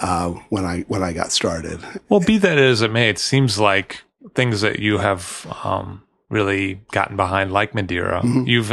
[0.00, 1.78] uh, when I when I got started.
[2.08, 4.02] Well, be that as it may, it seems like
[4.34, 8.46] things that you have um, really gotten behind, like Madeira, Mm-hmm.
[8.46, 8.72] you've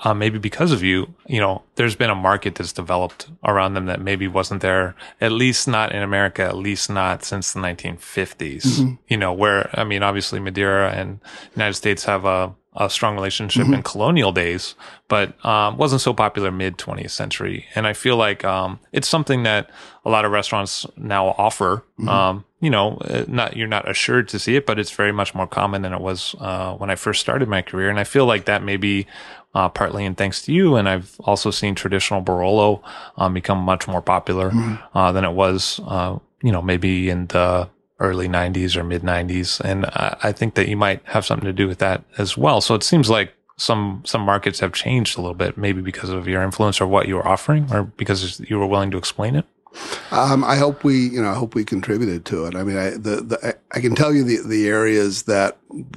[0.00, 3.86] uh, maybe because of you, you know, there's been a market that's developed around them
[3.86, 8.62] that maybe wasn't there, at least not in America, at least not since the 1950s.
[8.62, 8.94] Mm-hmm.
[9.08, 11.20] You know, where I mean, obviously Madeira and
[11.54, 13.74] United States have a a strong relationship Mm-hmm.
[13.74, 14.74] in colonial days,
[15.08, 17.66] but um, wasn't so popular mid 20th century.
[17.74, 19.68] And I feel like um, it's something that
[20.06, 21.84] a lot of restaurants now offer.
[21.98, 22.08] Mm-hmm.
[22.08, 25.34] Um, you know, uh, not you're not assured to see it, but it's very much
[25.34, 27.90] more common than it was uh, when I first started my career.
[27.90, 29.06] And I feel like that may be
[29.54, 30.76] uh, partly in thanks to you.
[30.76, 32.82] And I've also seen traditional Barolo
[33.16, 34.50] um, become much more popular
[34.94, 37.68] uh, than it was, uh, you know, maybe in the
[38.00, 39.60] early 90s or mid 90s.
[39.60, 42.60] And I, I think that you might have something to do with that as well.
[42.60, 46.26] So it seems like some some markets have changed a little bit, maybe because of
[46.26, 49.44] your influence or what you were offering, or because you were willing to explain it.
[50.10, 52.54] Um, I hope we, you know, I hope we contributed to it.
[52.54, 55.56] I mean, I, the, the, I- can tell you the, the areas that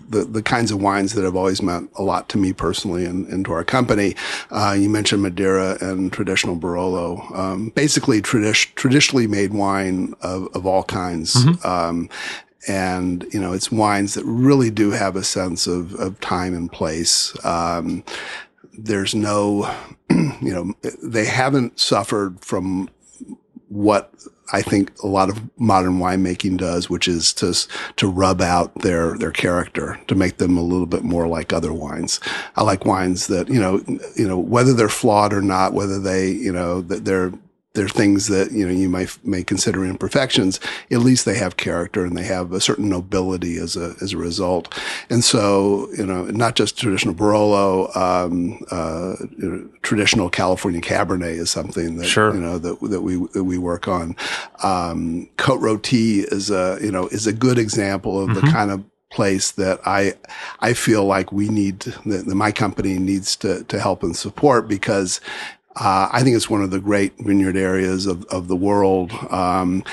[0.10, 3.28] the, the kinds of wines that have always meant a lot to me personally and,
[3.28, 4.16] and to our company.
[4.50, 10.66] Uh, you mentioned Madeira and traditional Barolo, um, basically tradi- traditionally made wine of, of
[10.66, 11.36] all kinds.
[11.66, 12.10] Um,
[12.68, 16.72] and, you know, it's wines that really do have a sense of, of time and
[16.72, 17.36] place.
[17.46, 18.04] Um,
[18.78, 19.72] there's no,
[20.10, 22.90] you know, they haven't suffered from
[23.70, 24.12] what
[24.54, 27.54] I think a lot of modern winemaking does, which is to
[27.96, 31.74] to rub out their their character, to make them a little bit more like other
[31.74, 32.20] wines.
[32.56, 33.84] I like wines that you know,
[34.16, 37.34] you know, whether they're flawed or not, whether they you know that they're
[37.76, 40.60] they're things that you know you may may consider imperfections.
[40.92, 44.18] At least they have character and they have a certain nobility as a as a
[44.18, 44.74] result.
[45.10, 51.38] And so you know, not just traditional Barolo, um, uh, you know, traditional California Cabernet
[51.38, 52.34] is something that Sure.
[52.34, 54.16] you know that that we that we work on.
[54.64, 58.84] Um, Côte Rôtie is a you know is a good example of the kind of
[59.12, 60.14] place that I
[60.60, 64.68] I feel like we need that that my company needs to to help and support
[64.68, 65.22] because
[65.76, 69.12] Uh, I think it's one of the great vineyard areas of, of the world.
[69.30, 69.84] Um,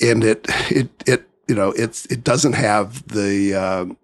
[0.00, 3.94] and it, it, it, you know, it's, it doesn't have the, uh,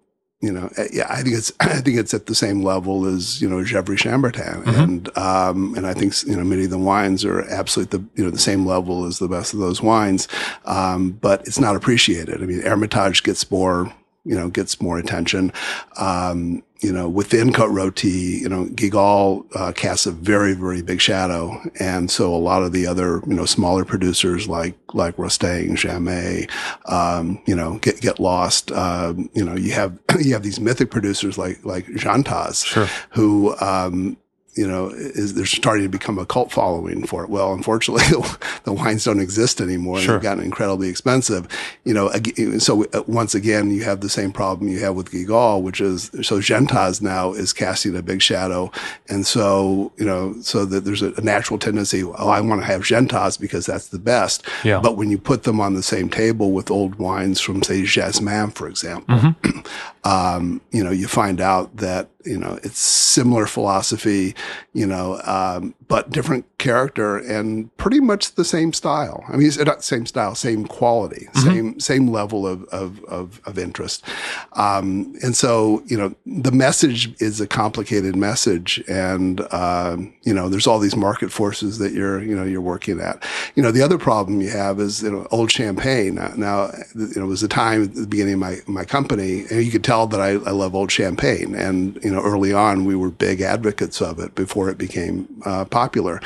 [0.41, 3.41] you know, uh, yeah, I think it's, I think it's at the same level as,
[3.41, 4.63] you know, Gevrey Chambertin.
[4.63, 4.81] Mm-hmm.
[4.81, 8.23] And, um, and I think, you know, many of the wines are absolutely the, you
[8.23, 10.27] know, the same level as the best of those wines.
[10.65, 12.41] Um, but it's not appreciated.
[12.41, 13.93] I mean, Hermitage gets more,
[14.23, 15.51] you know, gets more attention.
[15.97, 20.99] Um, you know, within Côte Rôtie, you know, Guigal uh, casts a very, very big
[20.99, 21.61] shadow.
[21.79, 26.49] And so a lot of the other, you know, smaller producers like, like Rostaing, Jamet,
[26.91, 28.71] um, you know, get, get lost.
[28.71, 32.89] Um, you know, you have, you have these mythic producers like, like Gentaz, sure.
[33.11, 34.17] who, um,
[34.55, 37.29] you know, is they're starting to become a cult following for it.
[37.29, 38.03] Well, unfortunately,
[38.63, 39.99] the, wines don't exist anymore.
[39.99, 40.15] Sure.
[40.15, 41.47] They've gotten incredibly expensive.
[41.85, 42.11] You know,
[42.59, 46.11] so uh, once again, you have the same problem you have with Guigal, which is
[46.21, 48.71] so Gentaz now is casting a big shadow,
[49.09, 52.03] and so you know, so that there's a, a natural tendency.
[52.03, 54.45] Oh, I want to have Gentaz because that's the best.
[54.63, 54.79] Yeah.
[54.81, 58.51] But when you put them on the same table with old wines from say Jasmin,
[58.51, 59.59] for example, mm-hmm.
[60.03, 64.35] um, you know, you find out that you know, it's similar philosophy,
[64.73, 69.23] you know, um, but different character and pretty much the same style.
[69.27, 71.49] I mean, it's not same style, same quality, mm-hmm.
[71.49, 74.05] same same level of of of, of interest.
[74.53, 80.49] Um, and so, you know, the message is a complicated message, and um, you know,
[80.49, 83.23] there's all these market forces that you're you know you're working at.
[83.55, 86.15] You know, the other problem you have is you know old champagne.
[86.15, 89.63] Now, you know, it was a time at the beginning of my my company, and
[89.63, 92.95] you could tell that I, I love old champagne, and you know, early on we
[92.95, 96.21] were big advocates of it before it became uh, popular.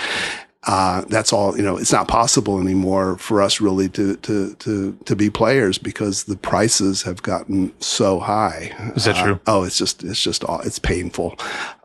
[0.68, 4.98] Uh, that's all, you know, it's not possible anymore for us really to, to, to,
[5.06, 8.74] to be players because the prices have gotten so high.
[8.96, 9.36] Is that true?
[9.36, 11.38] Uh, oh, it's just, it's just all, it's painful.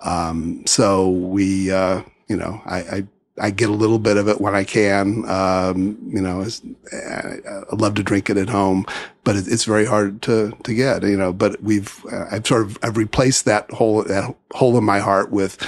[0.02, 3.06] Um, so we, uh, you know, I, I
[3.42, 5.26] I get a little bit of it when I can.
[5.28, 6.44] Um, you know,
[6.92, 8.84] I love to drink it at home,
[9.24, 11.02] but it, it's very hard to to get.
[11.02, 14.85] You know, but we've uh, I've sort of I've replaced that hole that hole in
[14.85, 15.59] my heart with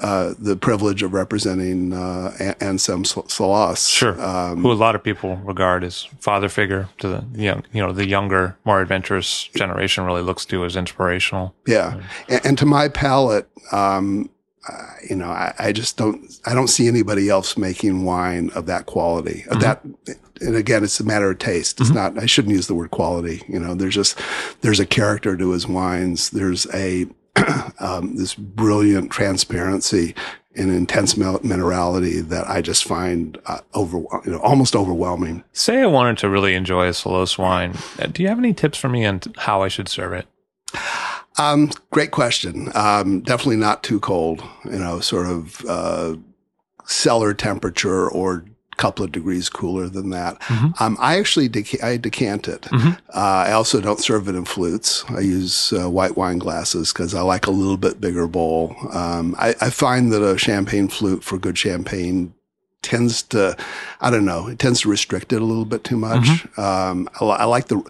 [0.00, 3.88] uh, the privilege of representing uh, Anselme Selosse.
[3.88, 7.80] Sure, um, who a lot of people regard as father figure to the young, you
[7.80, 11.54] know, the younger, more adventurous generation really looks to as inspirational.
[11.66, 13.48] Yeah, and, and to my palate.
[13.72, 14.30] Um,
[14.68, 18.66] uh, you know, I, I, just don't, I don't see anybody else making wine of
[18.66, 19.44] that quality.
[19.50, 19.60] Of mm-hmm.
[19.60, 19.84] that,
[20.40, 21.80] and again, it's a matter of taste.
[21.80, 22.16] It's mm-hmm.
[22.16, 22.22] not.
[22.22, 23.42] I shouldn't use the word quality.
[23.48, 24.18] You know, there's just
[24.60, 26.30] there's a character to his wines.
[26.30, 27.06] There's a
[27.80, 30.14] um, this brilliant transparency
[30.56, 35.44] and intense minerality that I just find uh, over, you know, almost overwhelming.
[35.52, 37.74] Say I wanted to really enjoy a Selosse wine.
[37.98, 40.26] Uh, do you have any tips for me on how I should serve it?
[41.38, 42.70] Um, great question.
[42.74, 46.16] Um, definitely not too cold, you know, sort of, uh,
[46.84, 48.44] cellar temperature or
[48.78, 50.40] couple of degrees cooler than that.
[50.42, 50.82] Mm-hmm.
[50.82, 52.62] Um, I actually dec- I decant it.
[52.62, 52.90] Mm-hmm.
[53.10, 55.04] Uh, I also don't serve it in flutes.
[55.10, 58.74] I use uh, white wine glasses because I like a little bit bigger bowl.
[58.92, 62.32] Um, I, I, find that a champagne flute for good champagne
[62.82, 63.56] tends to,
[64.00, 66.22] I don't know, it tends to restrict it a little bit too much.
[66.22, 66.60] Mm-hmm.
[66.60, 67.82] Um, I, I, like the,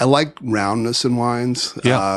[0.00, 1.78] I like roundness in wines.
[1.84, 2.16] Yeah.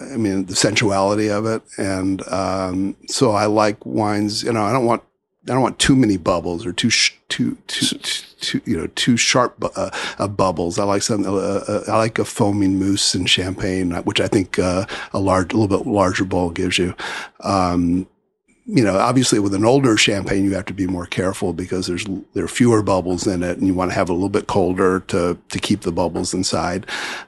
[0.00, 1.62] I mean, the sensuality of it.
[1.78, 5.02] And, um, so I like wines, you know, I don't want,
[5.48, 7.98] I don't want too many bubbles or too, sh- too, too,
[8.40, 10.78] too, you know, too sharp, uh, uh, bubbles.
[10.78, 14.58] I like some, uh, uh, I like a foaming mousse in champagne, which I think,
[14.58, 16.94] uh, a large, a little bit larger bowl gives you.
[17.40, 18.08] Um,
[18.66, 22.04] you know, obviously with an older champagne, you have to be more careful because there's
[22.34, 25.00] there are fewer bubbles in it, and you want to have a little bit colder
[25.00, 26.84] to to keep the bubbles inside.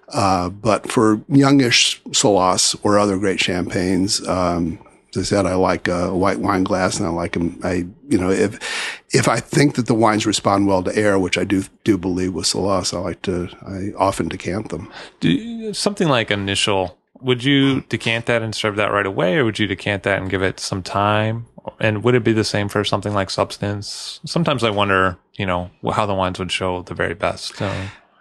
[0.09, 4.81] Uh, but for youngish Selosse or other great champagnes, um,
[5.15, 7.61] as I said, I like a white wine glass, and I like them.
[7.63, 8.59] I you know if
[9.11, 12.35] if I think that the wines respond well to air, which I do do believe
[12.35, 14.91] with Selosse, I like to I often decant them.
[15.21, 19.59] Do, something like initial would you decant that and serve that right away, or would
[19.59, 21.47] you decant that and give it some time?
[21.81, 24.21] And would it be the same for something like substance?
[24.25, 27.57] Sometimes I wonder, you know, how the wines would show the very best.
[27.57, 27.73] So.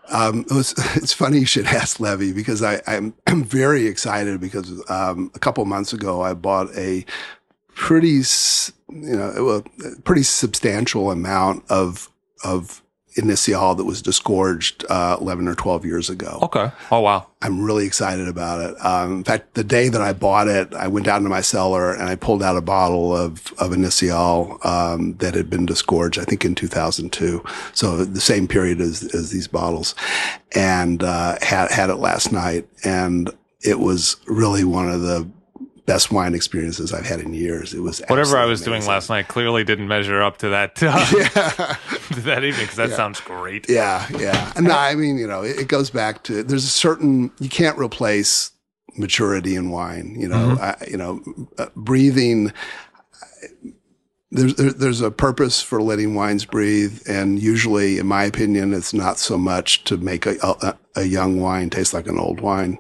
[0.09, 4.39] Um, it was, it's funny you should ask Levi because I, I'm, I'm very excited
[4.41, 7.05] because um, a couple months ago I bought a
[7.75, 8.21] pretty,
[8.89, 12.09] you know, a pretty substantial amount of
[12.43, 12.83] of
[13.17, 16.39] Initial that was disgorged uh, 11 or 12 years ago.
[16.43, 16.71] Okay.
[16.91, 17.27] Oh, wow.
[17.41, 18.85] I'm really excited about it.
[18.85, 21.93] Um, in fact, the day that I bought it, I went down to my cellar
[21.93, 26.23] and I pulled out a bottle of, of Initial um, that had been disgorged, I
[26.23, 27.43] think in 2002.
[27.73, 29.93] So the same period as, as these bottles.
[30.55, 32.67] And uh, had, had it last night.
[32.83, 33.29] And
[33.61, 35.29] it was really one of the
[35.87, 37.73] best wine experiences I've had in years.
[37.73, 40.83] It was whatever I was absolutely doing last night clearly didn't measure up to that
[40.83, 41.05] uh,
[42.13, 43.67] to that evening because that sounds great.
[43.69, 44.51] Yeah, yeah.
[44.55, 47.49] And no, I mean, you know, it, it goes back to there's a certain you
[47.49, 48.51] can't replace
[48.97, 50.15] maturity in wine.
[50.19, 51.23] You know, I, you know,
[51.57, 52.51] uh, breathing.
[54.29, 58.93] There's there, there's a purpose for letting wines breathe, and usually, in my opinion, it's
[58.93, 62.77] not so much to make a, a, a young wine taste like an old wine.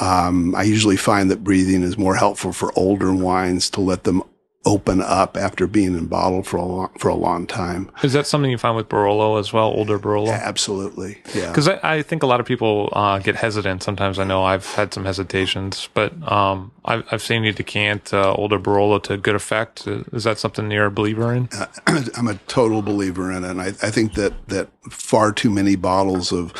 [0.00, 4.22] Um, I usually find that breathing is more helpful for older wines to let them
[4.64, 7.90] open up after being in bottle for a long, for a long time.
[8.02, 10.32] Is that something you find with Barolo as well, older Barolo?
[10.32, 11.48] Absolutely, yeah.
[11.48, 13.82] Because I, I think a lot of people uh, get hesitant.
[13.82, 18.34] Sometimes I know I've had some hesitations, but um, I've, I've seen you decant uh,
[18.34, 19.86] older Barolo to good effect.
[19.86, 21.48] Is that something you're a believer in?
[21.86, 23.50] I'm a total believer in it.
[23.50, 26.52] And I, I think that, that far too many bottles of,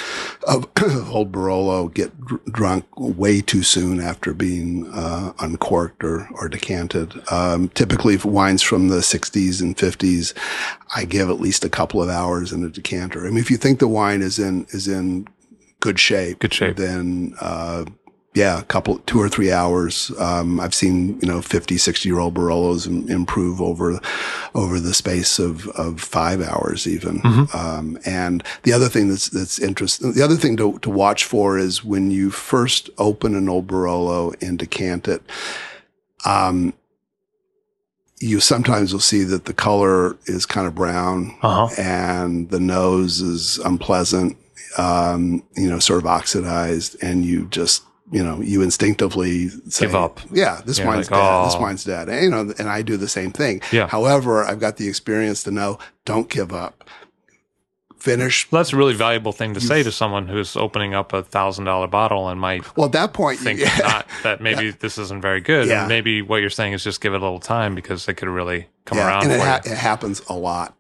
[0.47, 0.69] of
[1.11, 7.21] old Barolo get dr- drunk way too soon after being uh, uncorked or, or decanted.
[7.33, 10.35] Um, typically wines from the 60s and 50s,
[10.95, 13.27] I give at least a couple of hours in a decanter.
[13.27, 15.27] I mean, if you think the wine is in, is in
[15.81, 16.77] good shape, Good shape.
[16.77, 17.87] then, uh,
[18.35, 20.11] yeah, a couple, two or three hours.
[20.19, 24.01] Um, I've seen, you know, 50, 60 year old Barolos im- improve over,
[24.55, 27.21] over the space of, of five hours even.
[27.53, 31.59] Um, and the other thing that's, that's interesting, the other thing to, to watch for
[31.59, 35.23] is when you first open an old Barolo and decant it,
[36.25, 36.73] um,
[38.21, 41.75] you sometimes will see that the color is kind of brown Uh huh.
[41.83, 44.37] and the nose is unpleasant,
[44.79, 49.95] um, you know, sort of oxidized, and you just, you know, you instinctively say, Give
[49.95, 50.21] up.
[50.31, 51.47] Yeah, this Yeah, wine's like, dead.
[51.47, 51.61] This oh.
[51.61, 52.09] wine's dead.
[52.09, 53.63] And, you know, and I do the same thing.
[53.73, 53.89] Yeah.
[53.89, 56.85] However, I've got the experience to know don't give up.
[57.97, 58.51] Finish.
[58.51, 61.67] Well, that's a really valuable thing to say to someone who's opening up a thousand
[61.67, 65.23] dollar bottle and might Well, at that point, think yeah, not that maybe this isn't
[65.23, 65.69] very good.
[65.69, 65.83] Yeah.
[65.83, 68.29] And maybe what you're saying is just give it a little time because it could
[68.29, 69.71] really come yeah, around and it, ha- you.
[69.71, 70.75] it happens a lot.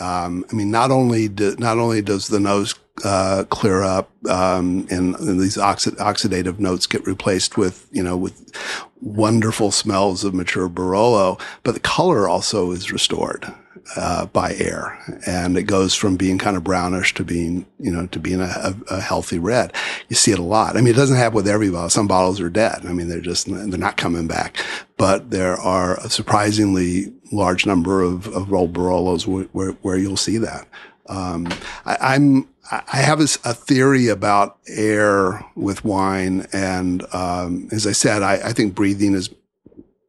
[0.00, 4.86] Um, I mean, not only do, not only does the nose uh, clear up, um,
[4.90, 8.52] and, and these oxi- oxidative notes get replaced with you know with
[9.00, 13.52] wonderful smells of mature Barolo, but the color also is restored
[13.96, 18.06] uh, by air, and it goes from being kind of brownish to being you know
[18.06, 19.72] to being a, a, healthy red.
[20.08, 20.76] You see it a lot.
[20.76, 21.90] I mean, it doesn't happen with every bottle.
[21.90, 22.86] Some bottles are dead.
[22.86, 24.56] I mean, they're just they're not coming back.
[24.96, 30.16] But there are a surprisingly large number of, of old Barolos where, where, where you'll
[30.16, 30.68] see that.
[31.08, 31.48] Um,
[31.84, 38.22] I, I'm I have a theory about air with wine, and um, as I said,
[38.22, 39.30] I, I think breathing is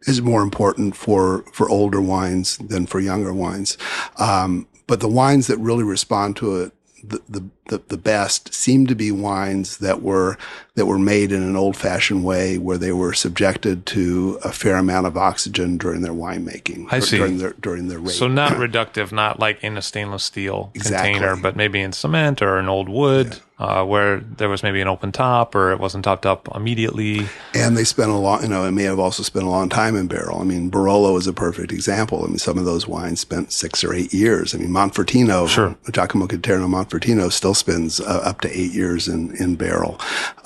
[0.08, 3.78] is more important for for older wines than for younger wines.
[4.18, 6.72] Um, but the wines that really respond to it
[7.08, 10.38] the, the the the best seem to be wines that were
[10.76, 14.76] that were made in an old fashioned way, where they were subjected to a fair
[14.76, 16.88] amount of oxygen during their winemaking.
[16.92, 17.18] I or see.
[17.18, 21.14] during their during their So not reductive, not like in a stainless steel Exactly.
[21.14, 24.88] container, but maybe in cement or an old wood, uh, where there was maybe an
[24.90, 27.26] open top or it wasn't topped up immediately.
[27.54, 29.96] And they spent a long, you know, it may have also spent a long time
[29.96, 30.42] in barrel.
[30.42, 32.24] I mean, Barolo is a perfect example.
[32.26, 34.54] I mean, some of those wines spent six or eight years.
[34.54, 35.74] I mean, Monfortino, Sure.
[35.90, 40.00] Giacomo Conterno Monfortino still spends uh, up to eight years in, in barrel.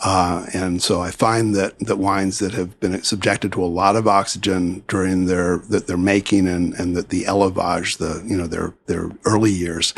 [0.04, 3.96] Uh, and so I find that, that wines that have been subjected to a lot
[3.96, 8.48] of oxygen during their, that they're making and, and that the élevage, the, you know,
[8.48, 9.94] their, their early years,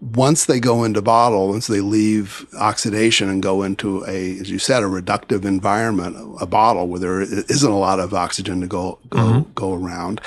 [0.00, 4.58] once they go into bottle, once they leave oxidation and go into a, as you
[4.58, 8.98] said, a reductive environment, a bottle where there isn't a lot of oxygen to go,
[9.08, 10.20] go, go around,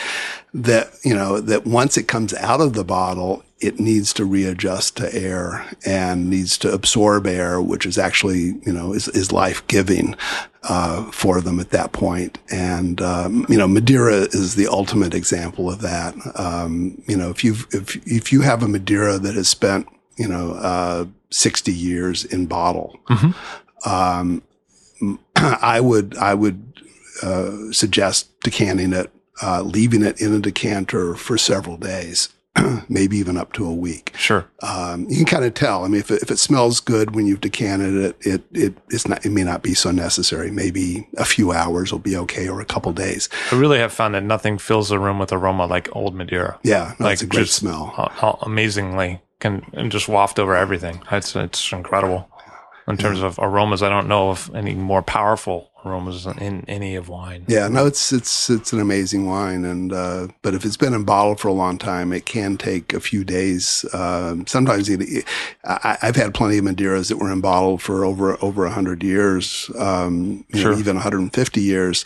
[0.54, 4.98] that, you know, that once it comes out of the bottle, it needs to readjust
[4.98, 9.66] to air and needs to absorb air, which is actually, you know, is, is life
[9.68, 10.16] giving,
[10.64, 12.40] uh, for them at that point.
[12.52, 16.16] And, um, you know, Madeira is the ultimate example of that.
[16.36, 19.88] Um, you know, if you if, if you have a Madeira that has spent,
[20.18, 23.00] you know, uh, 60 years in bottle,
[23.86, 24.42] um,
[25.36, 26.82] I would, I would,
[27.24, 29.12] uh, suggest decanting it,
[29.44, 32.30] uh, leaving it in a decanter for several days.
[32.90, 34.14] maybe even up to a week.
[34.18, 34.50] Sure.
[34.62, 35.86] Um, you can kind of tell.
[35.86, 39.08] I mean, if it, if it smells good when you've decanted it, it it it's
[39.08, 39.26] not.
[39.26, 40.52] It may not be so necessary.
[40.52, 43.30] Maybe a few hours will be okay, or a couple days.
[43.52, 46.60] I really have found that nothing fills the room with aroma like old Madeira.
[46.64, 48.38] Yeah, no, like it's a great smell.
[48.42, 51.02] amazingly can and just waft over everything.
[51.12, 52.30] It's it's incredible.
[52.92, 53.82] In terms of aromas.
[53.82, 57.46] I don't know of any more powerful aromas in any of wine.
[57.48, 61.04] Yeah, no, it's it's it's an amazing wine, and uh, but if it's been in
[61.04, 63.86] bottle for a long time, it can take a few days.
[63.94, 65.26] Um, sometimes it,
[65.64, 69.72] I, have had plenty of Madeiras that were in bottle for over over hundred years,
[69.78, 70.74] um, sure.
[70.74, 72.04] know, even 150 years,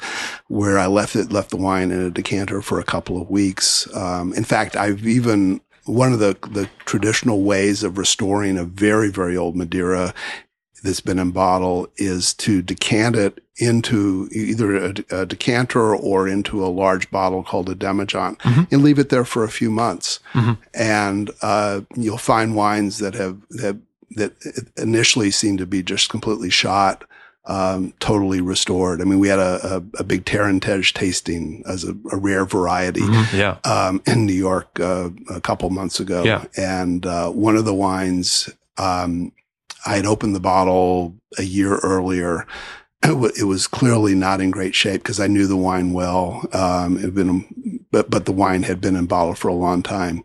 [0.48, 3.94] where I left it left the wine in a decanter for a couple of weeks.
[3.96, 9.12] Um, in fact, I've even one of the, the traditional ways of restoring a very,
[9.12, 10.14] very old Madeira
[10.86, 16.64] that's been in bottle is to decant it into either a, a, decanter or into
[16.64, 18.64] a large bottle called a demijohn mm-hmm.
[18.70, 20.20] and leave it there for a few months.
[20.34, 20.54] Mm-hmm.
[20.74, 23.80] And uh, you'll find wines that have, have
[24.12, 24.34] that
[24.78, 27.04] initially seem to be just completely shot.
[27.48, 29.02] Um, totally restored.
[29.02, 33.02] I mean, we had a, a, a big Terrantez tasting as a, a rare variety
[33.02, 33.38] mm-hmm.
[33.38, 33.58] yeah.
[33.64, 36.24] um, in New York uh, a couple months ago.
[36.24, 36.46] Yeah.
[36.58, 39.32] And uh, one of the wines um,
[39.86, 42.46] I had opened the bottle a year earlier.
[43.04, 46.44] It, was clearly not in great shape because I knew the wine well.
[46.54, 49.84] Um, it had been, but but the wine had been in bottle for a long
[49.84, 50.24] time,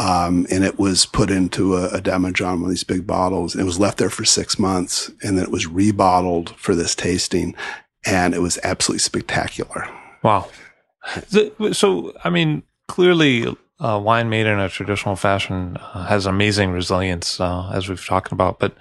[0.00, 3.54] um, and it was put into a, a Demijohn, one of these big bottles.
[3.54, 6.96] And it was left there for six months, and then it was rebottled for this
[6.96, 7.54] tasting,
[8.04, 9.88] and it was absolutely spectacular.
[10.24, 10.48] Wow.
[11.72, 17.40] So, I mean, clearly uh, wine made in a traditional fashion uh, has amazing resilience,
[17.40, 18.58] uh, as we've talked about.
[18.58, 18.74] But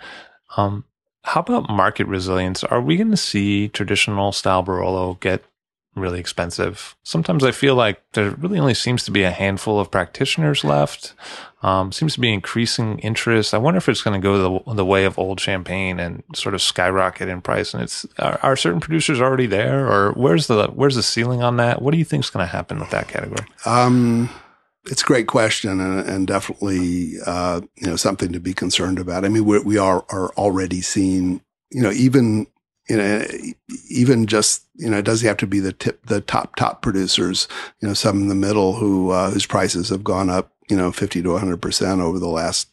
[0.57, 0.85] um,
[1.23, 2.63] how about market resilience?
[2.63, 5.43] Are we going to see traditional style Barolo get
[5.95, 6.95] really expensive?
[7.03, 11.13] Sometimes I feel like there really only seems to be a handful of practitioners left.
[11.61, 13.53] Um, seems to be increasing interest.
[13.53, 16.53] I wonder if it's going to go the, the way of old champagne and sort
[16.53, 17.73] of skyrocket in price.
[17.73, 21.57] And it's are, are certain producers already there, or where's the where's the ceiling on
[21.57, 21.81] that?
[21.81, 23.47] What do you think is going to happen with that category?
[23.65, 24.29] Um,
[24.87, 29.25] it's a great question and, and definitely, uh, you know, something to be concerned about.
[29.25, 32.47] I mean, we're, we are, are already seeing, you know, even,
[32.87, 33.25] you know,
[33.89, 37.47] even just, you know, it doesn't have to be the tip, the top, top producers,
[37.81, 40.91] you know, some in the middle who, uh, whose prices have gone up, you know,
[40.91, 42.69] 50 to 100% over the last,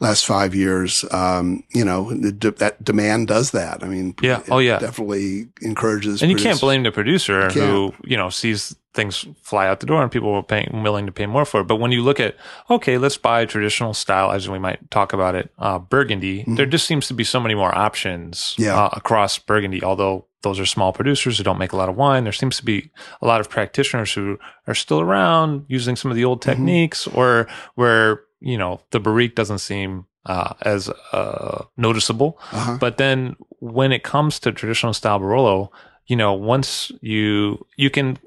[0.00, 1.04] last five years.
[1.12, 3.84] Um, you know, that demand does that.
[3.84, 4.42] I mean, yeah.
[4.50, 4.78] Oh, yeah.
[4.78, 6.22] Definitely encourages.
[6.22, 10.02] And you can't blame the producer who, you know, sees things fly out the door
[10.02, 11.68] and people were paying, willing to pay more for it.
[11.68, 12.34] But when you look at,
[12.68, 16.56] okay, let's buy traditional style, as we might talk about it, uh, Burgundy, mm-hmm.
[16.56, 18.74] there just seems to be so many more options yeah.
[18.76, 22.24] uh, across Burgundy, although those are small producers who don't make a lot of wine.
[22.24, 22.90] There seems to be
[23.20, 26.50] a lot of practitioners who are still around using some of the old mm-hmm.
[26.50, 27.18] techniques mm-hmm.
[27.18, 32.38] or where, you know, the barrique doesn't seem uh, as uh, noticeable.
[32.52, 32.78] Uh-huh.
[32.80, 35.70] But then when it comes to traditional style Barolo,
[36.06, 38.18] you know, once you you can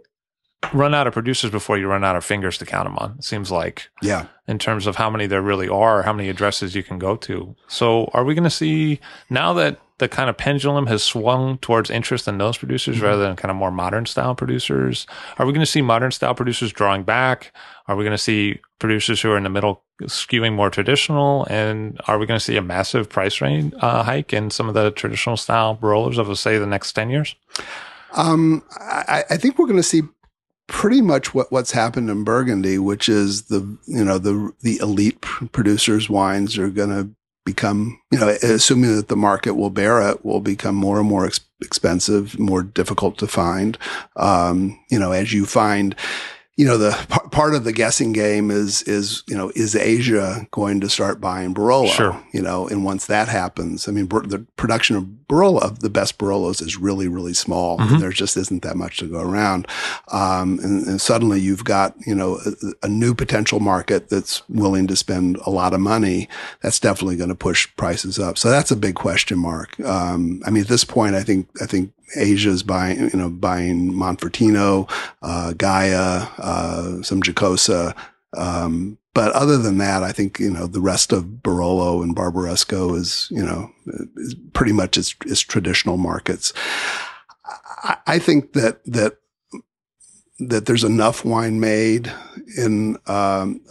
[0.73, 3.15] run out of producers before you run out of fingers to count them on.
[3.17, 6.75] It seems like, yeah, in terms of how many there really are, how many addresses
[6.75, 7.55] you can go to.
[7.67, 8.99] So, are we going to see
[9.29, 13.05] now that the kind of pendulum has swung towards interest in those producers mm-hmm.
[13.05, 15.07] rather than kind of more modern style producers?
[15.37, 17.53] Are we going to see modern style producers drawing back?
[17.87, 21.45] Are we going to see producers who are in the middle skewing more traditional?
[21.49, 24.73] And are we going to see a massive price range uh, hike in some of
[24.73, 27.35] the traditional style rollers of, say, the next 10 years?
[28.13, 30.01] Um, I, I think we're going to see
[30.69, 35.19] pretty much what, what's happened in Burgundy, which is the, you know, the, the elite
[35.21, 37.09] producers wines are going to
[37.45, 41.25] become, you know, assuming that the market will bear it, will become more and more
[41.25, 43.77] ex- expensive, more difficult to find.
[44.15, 45.95] Um, you know, as you find,
[46.59, 50.45] you know, the p- part of the guessing game is, is, you know, is Asia
[50.51, 51.87] going to start buying Barolo?
[51.87, 52.21] Sure.
[52.33, 56.17] You know, and once that happens, I mean, the production of Barolo, of the best
[56.17, 57.77] Barolos is really, really small.
[57.77, 57.99] Mm-hmm.
[57.99, 59.69] There just isn't that much to go around.
[60.11, 64.85] Um, and, and, suddenly you've got, you know, a, a, new potential market that's willing
[64.87, 66.27] to spend a lot of money.
[66.61, 68.37] That's definitely going to push prices up.
[68.37, 69.79] So that's a big question mark.
[69.79, 73.91] Um, I mean, at this point, I think, I think Asia's buying, you know, buying
[73.91, 74.89] Monfortino,
[75.21, 77.95] uh, Gaja, uh, some Giacosa.
[78.37, 82.95] Um, but other than that, I think, you know, the rest of Barolo and Barbaresco
[82.95, 83.71] is, you know,
[84.15, 86.53] is pretty much its, its traditional markets.
[87.83, 89.17] I, I think that, that,
[90.39, 92.13] that there's enough wine made
[92.55, 93.61] in, um,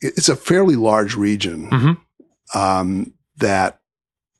[0.00, 2.58] it's a fairly large region, mm-hmm.
[2.58, 3.80] um, that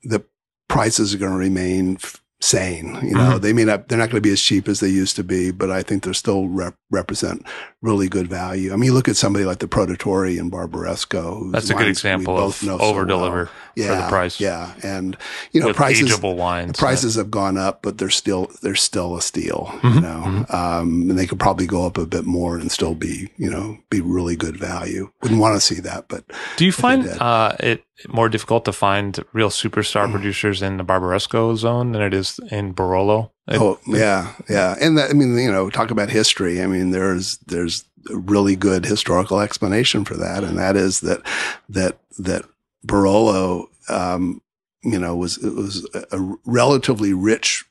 [0.03, 0.25] the
[0.69, 1.99] prices are going to remain
[2.41, 2.99] sane.
[3.03, 3.39] You know, mm-hmm.
[3.39, 5.51] they may not, they're not going to be as cheap as they used to be,
[5.51, 7.45] but I think they're still rep, represent
[7.83, 8.73] really good value.
[8.73, 11.51] I mean, you look at somebody like the Produttori and Barbaresco.
[11.53, 13.68] That's a good example of over deliver so well.
[13.79, 14.41] Yeah, for the price.
[14.41, 15.17] Yeah, and
[15.53, 16.77] you know With prices wines.
[16.77, 19.69] prices have gone up, but they're still they're still a steal.
[19.71, 20.55] Mm-hmm, you know, mm-hmm.
[20.55, 23.79] um, and they could probably go up a bit more and still be you know
[23.91, 25.11] be really good value.
[25.23, 26.25] Wouldn't want to see that, but
[26.57, 30.13] do you find uh, it more difficult to find real superstar mm.
[30.13, 33.31] producers in the Barbaresco zone than it is in Barolo?
[33.49, 36.63] oh yeah, yeah, and that, I mean, you know, talk about history.
[36.63, 41.23] I mean, there's there's a really good historical explanation for that, and that is that
[41.69, 42.45] that that
[42.87, 44.41] Barolo, um,
[44.83, 47.65] you know, was it was a relatively rich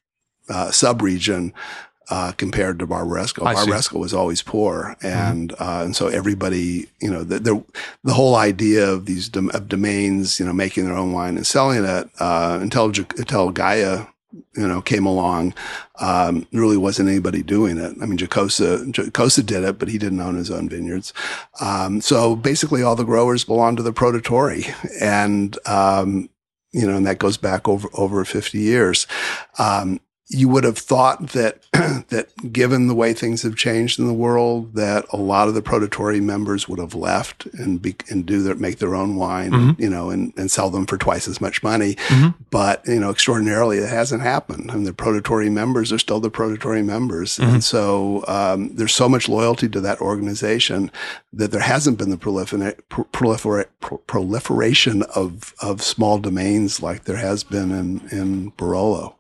[0.50, 1.54] uh, subregion
[2.10, 3.46] uh, compared to Barbaresco.
[3.46, 3.98] I Barbaresco see.
[3.98, 5.08] was always poor, mm-hmm.
[5.08, 5.64] and mm-hmm.
[5.64, 7.64] uh, and so everybody, you know, the, the,
[8.04, 11.48] the whole idea of these dom- of domains, you know, making their own wine and
[11.48, 14.08] selling it uh, until until Gaja
[14.56, 15.54] you know, came along,
[16.00, 17.96] um, really wasn't anybody doing it.
[18.02, 21.14] I mean, Giacosa, Giacosa did it, but he didn't own his own vineyards.
[21.62, 26.30] Um, so basically all the growers belong to the Produttori and, um,
[26.72, 29.08] you know, and that goes back over, over 50 years.
[29.58, 30.00] Um,
[30.30, 31.62] you would have thought that
[32.10, 35.62] that given the way things have changed in the world, that a lot of the
[35.62, 39.82] Produttori members would have left and be, and do their make their own wine, mm-hmm.
[39.82, 41.96] you know, and, and sell them for twice as much money.
[41.96, 42.44] Mm-hmm.
[42.50, 44.70] But you know, extraordinarily, it hasn't happened.
[44.70, 47.56] I mean, the Produttori members are still the Produttori members, mm-hmm.
[47.56, 50.92] and so um, there's so much loyalty to that organization
[51.32, 53.68] that there hasn't been the prolifer- prolifer-
[54.08, 59.16] proliferation of of small domains like there has been in in Barolo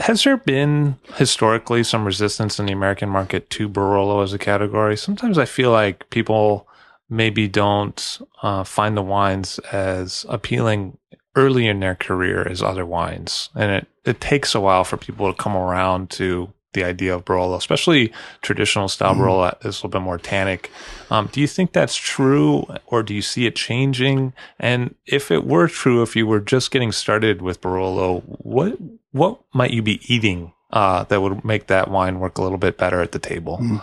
[0.00, 4.96] has there been historically some resistance in the American market to Barolo as a category?
[4.96, 6.68] Sometimes I feel like people
[7.08, 10.98] maybe don't uh, find the wines as appealing
[11.36, 15.32] early in their career as other wines, and it it takes a while for people
[15.32, 18.12] to come around to the idea of Barolo, especially
[18.42, 19.20] traditional style mm.
[19.20, 20.70] Barolo is a little bit more tannic.
[21.10, 24.32] Um, do you think that's true, or do you see it changing?
[24.58, 28.76] And if it were true, if you were just getting started with Barolo, what
[29.12, 32.76] what might you be eating uh, that would make that wine work a little bit
[32.76, 33.58] better at the table?
[33.58, 33.82] Mm.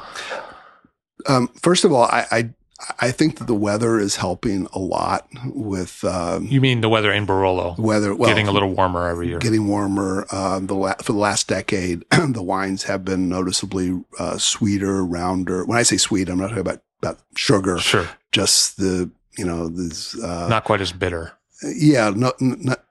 [1.28, 2.50] Um, first of all, I, I
[3.00, 6.04] I think that the weather is helping a lot with.
[6.04, 7.78] Um, you mean the weather in Barolo?
[7.78, 9.40] Weather, well, getting a little warmer every year.
[9.40, 10.26] Getting warmer.
[10.30, 15.66] Uh, the la- for the last decade, the wines have been noticeably uh, sweeter, rounder.
[15.66, 17.78] When I say sweet, I'm not talking about about sugar.
[17.80, 18.10] Sure.
[18.32, 20.18] Just the you know this.
[20.22, 21.32] Uh, not quite as bitter.
[21.64, 22.84] Yeah, no, not,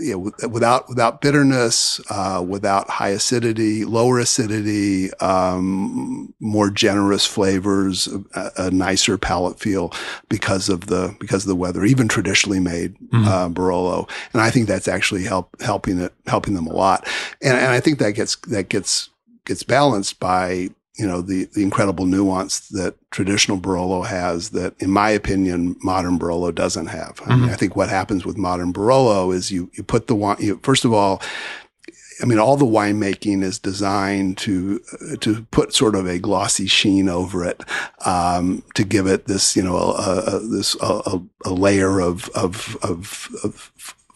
[0.00, 8.50] yeah, without without bitterness, uh, without high acidity, lower acidity, um, more generous flavors, a,
[8.56, 9.92] a, nicer palate feel
[10.28, 11.84] because of the because of the weather.
[11.84, 13.24] Even traditionally made mm-hmm.
[13.24, 17.06] uh, Barolo, and I think that's actually help helping it helping them a lot.
[17.42, 19.10] And, and I think that gets that gets
[19.44, 24.90] gets balanced by you know, the, the incredible nuance that traditional Barolo has that, in
[24.90, 27.20] my opinion, modern Barolo doesn't have.
[27.20, 27.40] I, mm-hmm.
[27.42, 30.60] mean, I think what happens with modern Barolo is you, you put the wine, you,
[30.62, 31.20] first of all,
[32.22, 34.80] I mean, all the winemaking is designed to
[35.20, 37.62] to put sort of a glossy sheen over it,
[38.06, 42.76] um, to give it this, you know, a, a, this a, a, layer of of
[42.82, 43.72] of, of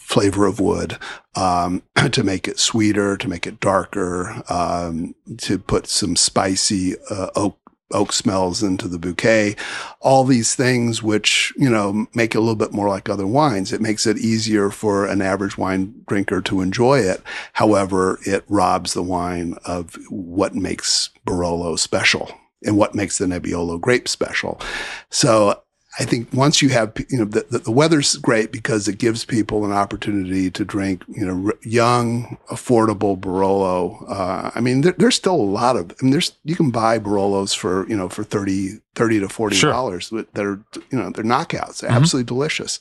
[0.08, 0.96] flavor of wood,
[1.36, 1.82] um,
[2.12, 7.58] to make it sweeter, to make it darker, um, to put some spicy uh, oak
[7.90, 9.56] oak smells into the bouquet,
[10.00, 13.72] all these things which, you know, make it a little bit more like other wines.
[13.72, 17.22] It makes it easier for an average wine drinker to enjoy it.
[17.54, 22.30] However, it robs the wine of what makes Barolo special
[22.62, 24.60] and what makes the Nebbiolo grape special.
[25.08, 25.62] So
[25.98, 29.64] I think once you have, you know, the, the, weather's great because it gives people
[29.64, 34.04] an opportunity to drink, you know, young, affordable Barolo.
[34.08, 37.00] Uh, I mean, there, there's still a lot of, I mean, there's, you can buy
[37.00, 40.24] Barolos for, you know, for 30, 30 to 40 dollars sure.
[40.34, 41.92] that are, you know, they're knockouts, mm-hmm.
[41.92, 42.78] absolutely delicious.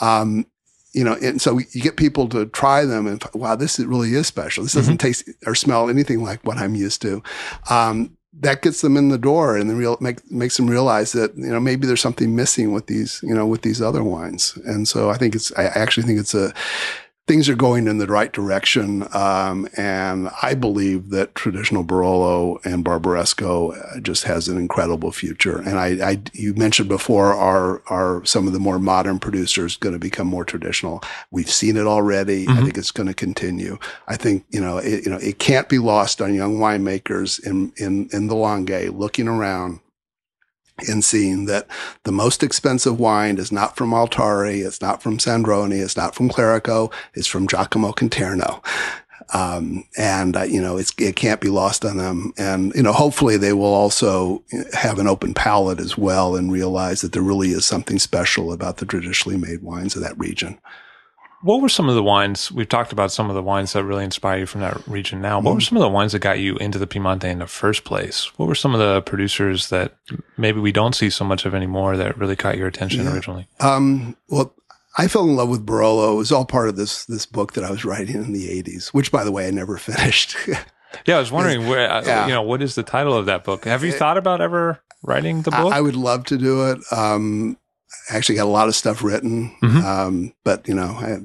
[0.00, 0.46] Um,
[0.92, 4.26] you know, and so you get people to try them and wow, this really is
[4.26, 4.62] special.
[4.62, 5.06] This doesn't mm-hmm.
[5.08, 7.22] taste or smell anything like what I'm used to.
[7.70, 11.36] Um, that gets them in the door and then real make, makes them realize that
[11.36, 14.56] you know maybe there's something missing with these you know with these other wines.
[14.64, 16.52] And so i think it's i actually think it's a
[17.28, 19.06] things are going in the right direction.
[19.14, 25.58] Um, and I believe that traditional Barolo and Barbaresco uh, just has an incredible future.
[25.58, 29.92] And I, I, you mentioned before, are, are some of the more modern producers going
[29.92, 31.00] to become more traditional?
[31.30, 32.44] We've seen it already.
[32.44, 32.58] Mm-hmm.
[32.58, 33.78] I think it's going to continue.
[34.08, 37.72] I think, you know, it, you know, it can't be lost on young winemakers in,
[37.76, 39.80] in, in the Langhe looking around
[40.88, 41.66] in seeing that
[42.04, 46.28] the most expensive wine is not from Altare, it's not from Sandrone, it's not from
[46.28, 48.62] Clerico, it's from Giacomo Conterno.
[49.34, 52.32] Um, and, uh, you know, it can't be lost on them.
[52.36, 54.42] And, you know, hopefully they will also
[54.74, 58.76] have an open palate as well and realize that there really is something special about
[58.76, 60.58] the traditionally made wines of that region.
[61.42, 62.52] What were some of the wines?
[62.52, 65.38] We've talked about some of the wines that really inspire you from that region now.
[65.38, 65.60] What were mm-hmm.
[65.60, 68.26] some of the wines that got you into the Piemonte in the first place?
[68.38, 69.96] What were some of the producers that
[70.36, 73.12] maybe we don't see so much of anymore that really caught your attention yeah.
[73.12, 73.48] originally?
[73.60, 74.54] Um, well,
[74.96, 76.12] I fell in love with Barolo.
[76.12, 78.88] It was all part of this this book that I was writing in the 80s,
[78.88, 80.36] which by the way I never finished.
[81.06, 82.26] yeah, I was wondering where uh, yeah.
[82.26, 83.64] you know, what is the title of that book?
[83.64, 85.72] Have you thought about ever writing the book?
[85.72, 86.78] I, I would love to do it.
[86.92, 87.56] Um,
[88.10, 89.56] actually got a lot of stuff written.
[89.62, 89.84] Mm-hmm.
[89.84, 91.18] Um, but you know, I,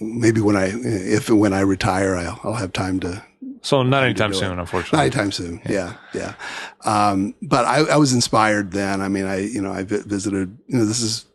[0.00, 3.22] maybe when I, if when I retire, I'll, I'll have time to,
[3.62, 4.60] so not anytime soon, it.
[4.60, 4.96] unfortunately.
[4.96, 5.60] Not anytime soon.
[5.68, 6.34] Yeah, yeah.
[6.84, 7.10] yeah.
[7.10, 9.00] Um, but I, I, was inspired then.
[9.00, 10.58] I mean, I you know I visited.
[10.66, 11.26] You know, this is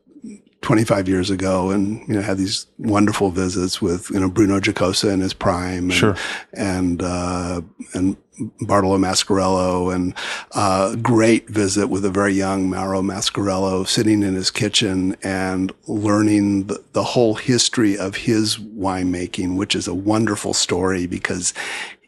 [0.62, 5.10] 25 years ago and, you know, had these wonderful visits with, you know, Bruno Giacosa
[5.14, 6.16] in his prime and, sure.
[6.52, 7.62] and, uh,
[7.94, 8.18] and
[8.62, 10.14] Bartolo Mascarello and
[10.56, 15.72] a uh, great visit with a very young Mauro Mascarello sitting in his kitchen and
[15.88, 21.54] learning the, the whole history of his winemaking, which is a wonderful story because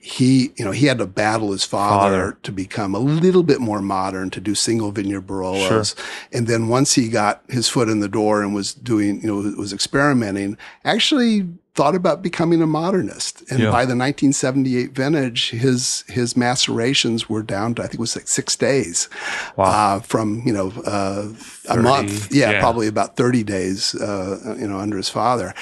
[0.02, 3.60] he, you know, he had to battle his father, father, to become a little bit
[3.60, 5.96] more modern, to do single vineyard Barolos.
[5.96, 6.06] Sure.
[6.32, 9.54] And then once he got his foot in the door and was doing, you know,
[9.58, 11.48] was experimenting, actually
[11.80, 13.40] thought about becoming a modernist.
[13.50, 13.72] And yeah.
[13.72, 18.28] by the 1978 vintage, his, his macerations were down to, I think it was like
[18.28, 19.08] six days,
[19.56, 19.64] wow.
[19.64, 22.36] uh, from, you know, uh, 30, a month.
[22.36, 25.54] Yeah, yeah, probably about 30 days, uh, you know, under his father.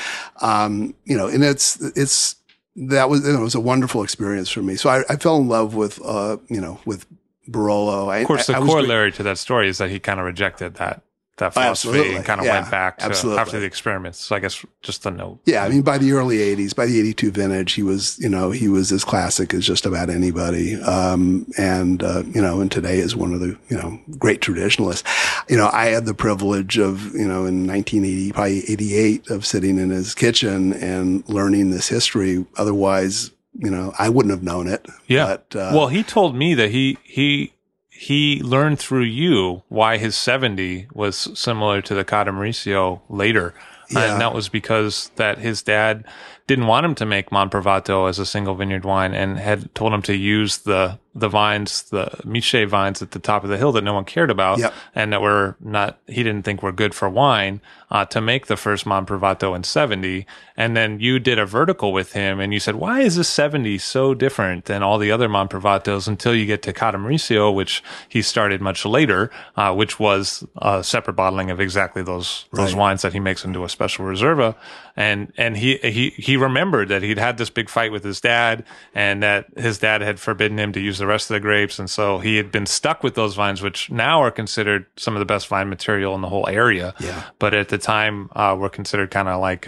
[0.42, 2.34] Um, you know, and it's, it's,
[2.78, 4.76] that was it was a wonderful experience for me.
[4.76, 7.08] So I, I fell in love with uh, you know with
[7.50, 8.22] Barolo.
[8.22, 10.76] Of course, the I, I corollary to that story is that he kind of rejected
[10.76, 11.02] that
[11.38, 12.16] that philosophy absolutely.
[12.16, 13.40] and kind of yeah, went back to absolutely.
[13.40, 14.20] after the experiments.
[14.20, 15.40] So I guess just a note.
[15.46, 18.52] Yeah, I mean, by the early '80s, by the '82 vintage, he was, you know,
[18.52, 20.76] he was as classic as just about anybody.
[20.76, 25.08] Um, and uh, you know, and today is one of the, you know, great traditionalists.
[25.48, 29.78] You know, I had the privilege of, you know, in 1980, probably '88, of sitting
[29.78, 32.46] in his kitchen and learning this history.
[32.58, 34.88] Otherwise, you know, I wouldn't have known it.
[35.08, 35.26] Yeah.
[35.26, 37.54] But, uh, well, he told me that he he
[37.98, 43.54] he learned through you why his 70 was similar to the Ca d'Morissio later.
[43.90, 44.12] Yeah.
[44.12, 46.06] And that was because that his dad
[46.46, 50.02] didn't want him to make Monprivato as a single vineyard wine and had told him
[50.04, 53.84] to use the the vines, the Michet vines at the top of the hill that
[53.84, 54.74] no one cared about yep.
[54.94, 57.60] and that were not, he didn't think were good for wine,
[57.90, 60.26] uh, to make the first Monprivato in 70.
[60.58, 63.78] And then you did a vertical with him and you said, why is this 70
[63.78, 68.22] so different than all the other Monprivatos until you get to Ca d'Morissio, which he
[68.22, 73.14] started much later, uh, which was a separate bottling of exactly those, those wines that
[73.14, 74.56] he makes into a special reserva.
[74.98, 78.66] And, and he, he, he remembered that he'd had this big fight with his dad
[78.94, 81.80] and that his dad had forbidden him to use the rest of the grapes.
[81.80, 85.20] And so he had been stuck with those vines, which now are considered some of
[85.20, 86.94] the best vine material in the whole area.
[87.00, 87.24] Yeah.
[87.40, 89.68] But at the time, uh, were considered kind of like,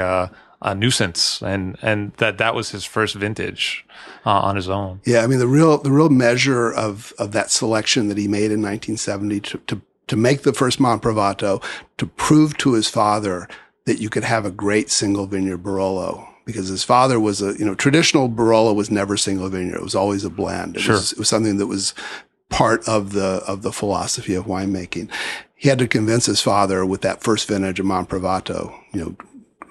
[0.61, 3.85] a nuisance and and that that was his first vintage
[4.25, 7.49] uh, on his own yeah i mean the real the real measure of of that
[7.49, 11.63] selection that he made in 1970 to to, to make the first Monprivato
[11.97, 13.47] to prove to his father
[13.85, 17.65] that you could have a great single vineyard Barolo because his father was a, you
[17.65, 19.77] know, traditional Barolo was never single vineyard.
[19.77, 20.77] It was always a blend.
[20.77, 20.95] It, sure.
[20.95, 21.93] was, it was something that was
[22.49, 25.09] part of the, of the philosophy of winemaking.
[25.55, 29.15] He had to convince his father with that first vintage of Monprivato, you know,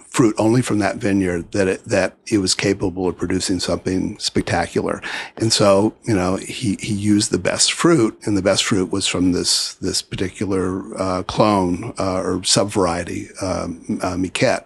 [0.08, 5.02] fruit only from that vineyard that it, that it was capable of producing something spectacular.
[5.36, 9.06] And so, you know, he, he used the best fruit and the best fruit was
[9.06, 14.64] from this, this particular, uh, clone, uh, or subvariety, um, uh, Michet.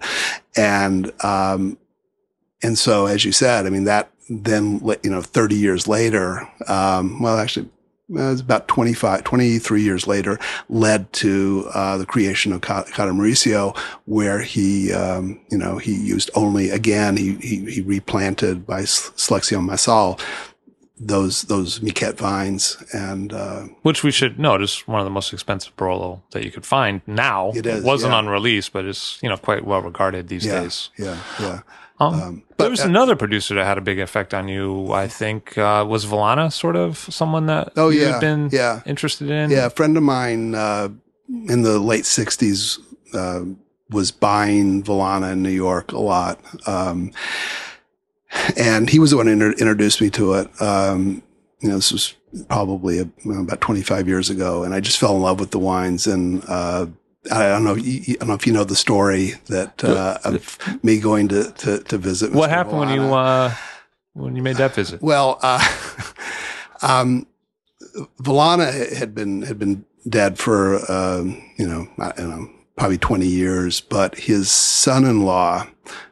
[0.57, 1.77] And, um,
[2.63, 7.21] and so, as you said, I mean, that then, you know, 30 years later, um,
[7.21, 7.69] well, actually,
[8.09, 10.39] it was about 25, 23 years later,
[10.69, 16.31] led to uh, the creation of Ca d'Morissio, where he, um, you know, he used
[16.35, 20.21] only, again, he, he, he replanted by Selección Massal
[21.05, 25.33] those those Michet vines and uh, which we should note is one of the most
[25.33, 27.51] expensive Barolo that you could find now.
[27.51, 27.83] It is.
[27.83, 28.19] It wasn't yeah.
[28.19, 30.91] on release, but it's you know quite well regarded these yeah, days.
[30.97, 31.61] Yeah, yeah.
[32.03, 34.93] Um, um, but there was uh, another producer that had a big effect on you.
[34.93, 38.83] I think uh, was Vallana sort of someone that oh yeah been yeah.
[38.87, 39.51] interested in.
[39.51, 40.89] Yeah, a friend of mine uh,
[41.29, 42.79] in the late '60s
[43.15, 43.45] uh,
[43.91, 47.13] was buying Vallana in New York a lot, um,
[48.57, 50.63] and he was the one who inter- introduced me to it.
[50.63, 51.23] Um,
[51.61, 52.15] you know, this was
[52.49, 56.07] probably a, about 25 years ago, and I just fell in love with the wines
[56.07, 56.87] and uh,
[57.31, 57.77] I don't know.
[57.77, 61.79] I don't know if you know the story that uh, of me going to to,
[61.85, 62.33] to visit.
[62.33, 63.55] What happened when you uh,
[64.15, 65.01] when you made that visit?
[65.03, 65.61] Well, uh,
[66.83, 67.27] um,
[68.21, 73.27] Vallana had been had been dead for um, you know I don't know probably 20
[73.27, 75.67] years, but his son-in-law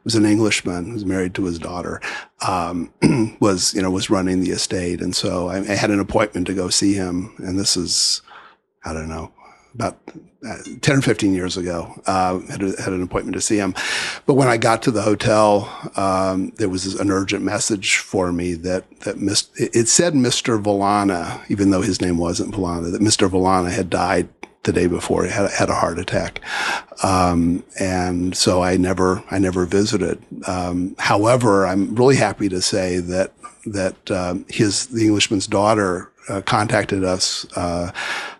[0.04, 2.00] was an Englishman who was married to his daughter,
[2.46, 2.92] um,
[3.40, 5.00] was, you know, was running the estate.
[5.00, 7.34] And so I, I, had an appointment to go see him.
[7.38, 8.22] And this is,
[8.84, 9.32] I don't know,
[9.74, 9.98] about
[10.48, 13.74] uh, 10 or 15 years ago, uh, had, a, had an appointment to see him.
[14.26, 18.54] But when I got to the hotel, um, there was an urgent message for me
[18.54, 19.16] that, that
[19.56, 20.62] it said Mr.
[20.62, 23.28] Vallana, even though his name wasn't Vallana, that Mr.
[23.28, 24.28] Vallana had died
[24.62, 26.40] the day before he had, had a heart attack.
[27.02, 30.22] Um, and so I never, I never visited.
[30.46, 33.32] Um, however, I'm really happy to say that,
[33.66, 37.90] that, um, his, the Englishman's daughter, uh, contacted us, uh,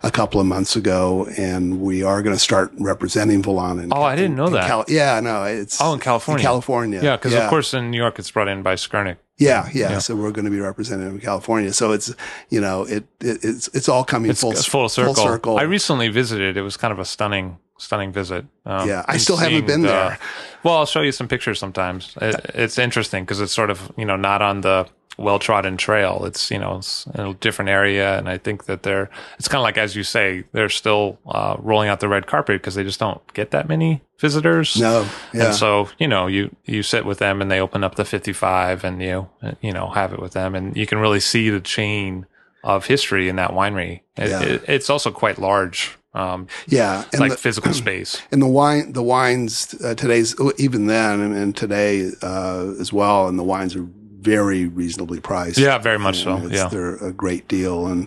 [0.03, 3.89] a couple of months ago and we are going to start representing Vallana.
[3.93, 4.67] oh, I didn't know that.
[4.67, 5.81] Cali- yeah, no, it's.
[5.81, 6.41] Oh, in California.
[6.41, 7.01] In California.
[7.03, 7.17] Yeah.
[7.17, 9.17] Cause of course in New York it's brought in by Skurnik.
[9.41, 11.73] Yeah, yeah, yeah, So we're going to be represented in California.
[11.73, 12.15] So it's
[12.51, 15.15] you know it, it it's it's all coming it's full, full circle.
[15.15, 15.59] full circle.
[15.59, 16.59] I recently visited.
[16.59, 18.45] It was kind of a stunning stunning visit.
[18.67, 20.19] Um, yeah, I still haven't been the, there.
[20.63, 22.15] Well, I'll show you some pictures sometimes.
[22.21, 24.87] It, it's interesting because it's sort of you know not on the
[25.19, 26.25] well trodden trail.
[26.25, 29.65] It's you know it's a different area, and I think that they're it's kind of
[29.65, 33.01] like as you say they're still uh, rolling out the red carpet because they just
[33.01, 34.77] don't get that many visitors.
[34.81, 35.47] No, yeah.
[35.47, 38.85] And so you know you you sit with them and they open up the 55
[38.85, 39.29] and you
[39.61, 42.27] you know have it with them and you can really see the chain
[42.63, 44.01] of history in that winery.
[44.17, 44.43] It, Yeah.
[44.43, 45.97] it, it's also quite large.
[46.13, 48.21] Um, yeah, it's like physical space.
[48.33, 53.29] and the wine the wines uh, today's even then and, and today uh, as well,
[53.29, 53.87] and the wines are
[54.21, 55.59] very reasonably priced.
[55.59, 56.37] Yeah, very much so.
[56.37, 56.69] It's- Yeah.
[56.69, 58.07] they're a great deal, and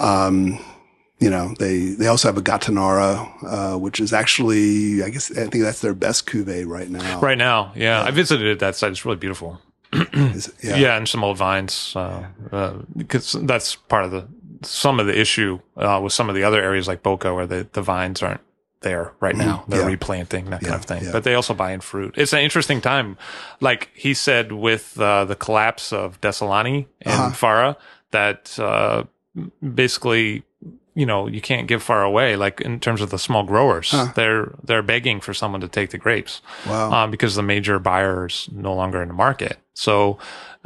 [0.00, 0.58] um,
[1.20, 3.12] you know they they also have a Gattinara,
[3.44, 7.20] uh, which is actually I guess I think that's their best cuvee right now.
[7.20, 8.90] Right now, yeah, I visited that site.
[8.92, 9.60] It's really beautiful.
[9.92, 14.26] Is- Yeah, and some old vines, uh, uh, because that's part of the
[14.62, 17.66] some of the issue uh, with some of the other areas like Boca where the,
[17.72, 18.40] the vines aren't
[18.84, 19.64] there right now.
[19.66, 19.88] They're Mm-hmm.
[19.88, 19.92] Yeah.
[19.94, 21.12] replanting that kind of thing, yeah.
[21.12, 22.14] but they also buy in fruit.
[22.16, 23.16] It's an interesting time,
[23.60, 27.30] like he said with uh, the collapse of Dessilani and Uh-huh.
[27.32, 27.76] Fara,
[28.12, 29.04] that uh,
[29.74, 30.44] basically.
[30.96, 32.36] You know, you can't give far away.
[32.36, 35.98] Like in terms of the small growers, they're they're begging for someone to take the
[35.98, 36.92] grapes Wow.
[36.92, 39.58] um, because the major buyers no longer in the market.
[39.74, 40.18] So,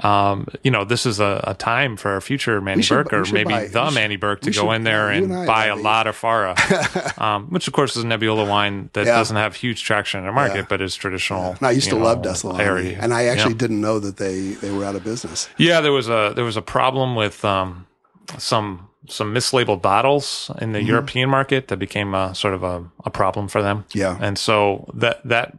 [0.05, 3.33] um, you know, this is a, a time for a future Mannie should- Berk or
[3.33, 5.77] maybe buy- the should- Mannie Berk to go should- in there and, and buy a
[5.77, 6.55] lot of Fara,
[7.19, 9.17] um, which of course is a Nebbiolo wine that Yeah.
[9.17, 10.67] doesn't have huge traction in the market, Yeah.
[10.69, 11.53] but is traditional.
[11.59, 12.99] And I used to love know, Dessilani, area.
[13.01, 13.59] and I actually Yeah.
[13.59, 15.49] didn't know that they they were out of business.
[15.57, 17.87] Yeah, there was a there was a problem with um,
[18.39, 20.73] some some mislabeled bottles in Mm-hmm.
[20.75, 23.85] the European market that became a, sort of a, a problem for them.
[23.95, 24.19] Yeah.
[24.21, 25.57] and so that that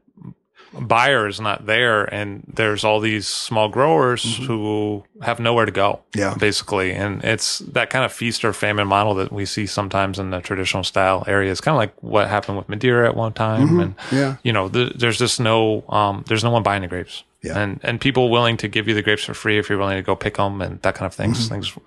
[0.73, 6.01] buyer is not there, and there's all these small growers who have nowhere to go.
[6.11, 6.19] Mm-hmm.
[6.19, 6.33] Yeah.
[6.39, 10.31] basically, and it's that kind of feast or famine model that we see sometimes in
[10.31, 13.95] the traditional style areas, kind of like what happened with Madeira at one time, and
[13.97, 14.15] Mm-hmm.
[14.15, 14.35] Yeah.
[14.43, 17.23] you know, th- there's just no, um, there's no one buying the grapes.
[17.41, 17.57] Yeah.
[17.57, 20.01] And, and people willing to give you the grapes for free if you're willing to
[20.03, 21.39] go pick them and that kind of things.
[21.49, 21.53] Mm-hmm.
[21.53, 21.77] Things,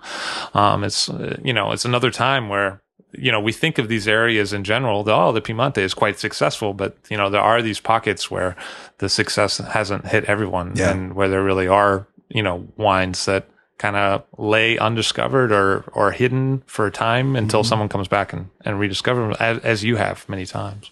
[0.55, 2.81] um, it's, uh, you know, it's another time where,
[3.13, 6.19] you know, we think of these areas in general, the, oh, the Piemonte is quite
[6.19, 8.55] successful, but, you know, there are these pockets where
[8.97, 10.91] the success hasn't hit everyone Yeah.
[10.91, 13.47] and where there really are, you know, wines that
[13.77, 17.67] kind of lay undiscovered or, or hidden for a time until Mm-hmm.
[17.69, 20.89] someone comes back and, and rediscover them as, as you have many times.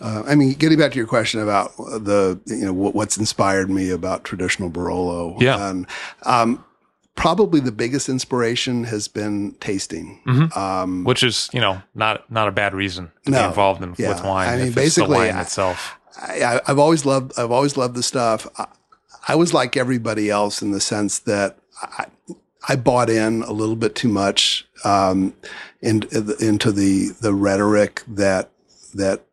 [0.00, 3.68] Uh, I mean, getting back to your question about the, you know, what, what's inspired
[3.70, 5.40] me about traditional Barolo.
[5.40, 5.68] Yeah.
[5.70, 5.86] And,
[6.24, 6.64] um,
[7.16, 10.20] probably the biggest inspiration has been tasting.
[10.56, 14.10] Um, which is you know not not a bad reason to be involved in, Yeah.
[14.14, 14.48] with wine.
[14.48, 15.96] I mean, if it's the basically, wine I- itself.
[16.16, 18.46] I, I've always loved, I've always loved the stuff.
[18.58, 18.66] I,
[19.28, 22.06] I was like everybody else in the sense that I,
[22.68, 25.32] I bought in a little bit too much, um,
[25.80, 26.02] in,
[26.40, 28.50] into the, the rhetoric that,
[28.92, 29.24] that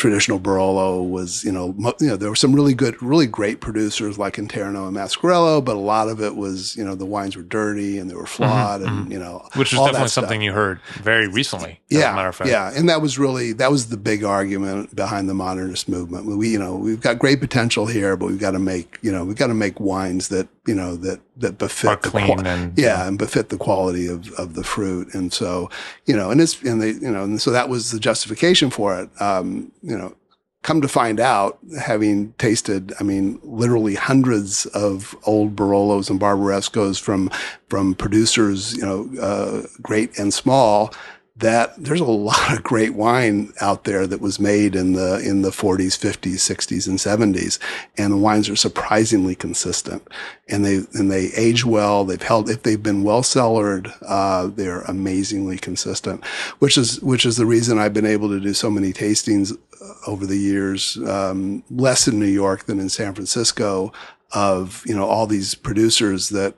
[0.00, 4.18] traditional Barolo was, you know, you know, there were some really good, really great producers
[4.18, 7.42] like Conterno and Mascarello, but a lot of it was, you know, the wines were
[7.42, 9.12] dirty and they were mm-hmm, flawed and, mm-hmm.
[9.12, 11.80] you know, Which is definitely something you heard very recently.
[11.90, 12.50] as Yeah, a matter of fact.
[12.50, 16.24] yeah, and that was really that was the big argument behind the modernist movement.
[16.24, 19.24] We, you know, we've got great potential here, but we've got to make, you know,
[19.26, 22.78] we've got to make wines that, you know, that that befit Are the clean and-
[22.78, 25.12] yeah, and befit the quality of of the fruit.
[25.14, 25.68] And so,
[26.06, 28.98] you know, and it's and they, you know, and so that was the justification for
[29.00, 29.10] it.
[29.20, 30.14] Um, you know,
[30.62, 37.00] come to find out, having tasted, I mean, literally hundreds of old Barolos and Barbarescos
[37.00, 37.30] from
[37.68, 40.92] from producers, you know, uh, great and small,
[41.40, 45.42] that there's a lot of great wine out there that was made in the in
[45.42, 47.58] the 40s, 50s, 60s, and 70s,
[47.98, 50.06] and the wines are surprisingly consistent,
[50.48, 52.04] and they and they age well.
[52.04, 56.24] They've held if they've been well cellared, uh, they're amazingly consistent,
[56.58, 59.94] which is which is the reason I've been able to do so many tastings uh,
[60.06, 63.92] over the years, um, less in New York than in San Francisco,
[64.32, 66.54] of you know all these producers that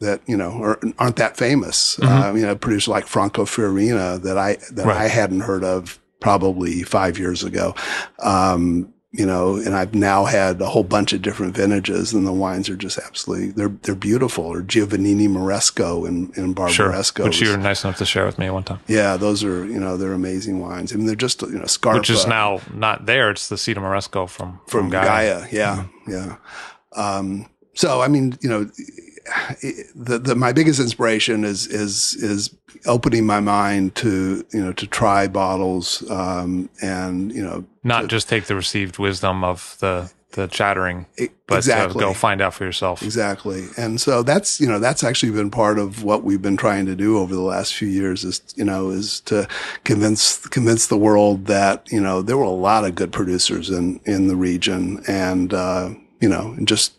[0.00, 1.96] that you know are, aren't that famous.
[1.96, 2.12] Mm-hmm.
[2.12, 4.96] Uh, you know, a producer like Franco Fiorina that I that right.
[4.96, 7.74] I hadn't heard of probably five years ago.
[8.18, 12.32] Um, you know, and I've now had a whole bunch of different vintages, and the
[12.32, 14.44] wines are just absolutely they're they're beautiful.
[14.44, 17.24] Or Giovannini Moresco and and Barbaresco, sure.
[17.24, 18.80] which you were nice enough to share with me one time.
[18.86, 20.92] Yeah, those are you know they're amazing wines.
[20.92, 23.30] I mean, they're just you know Scarpa, which is now not there.
[23.30, 25.06] It's the Sito Moresco from from, from Gaja.
[25.06, 25.52] Gaja.
[25.52, 26.10] Yeah, mm-hmm.
[26.12, 26.36] yeah.
[26.92, 28.70] Um, so I mean, you know,
[29.94, 32.54] the, the, my biggest inspiration is is is
[32.86, 38.08] opening my mind to you know to try bottles um, and you know not to,
[38.08, 41.06] just take the received wisdom of the the chattering,
[41.46, 42.00] but exactly.
[42.00, 43.02] go find out for yourself.
[43.02, 46.84] Exactly, and so that's you know that's actually been part of what we've been trying
[46.86, 49.48] to do over the last few years is you know is to
[49.84, 54.00] convince convince the world that you know there were a lot of good producers in
[54.04, 56.97] in the region and uh, you know and just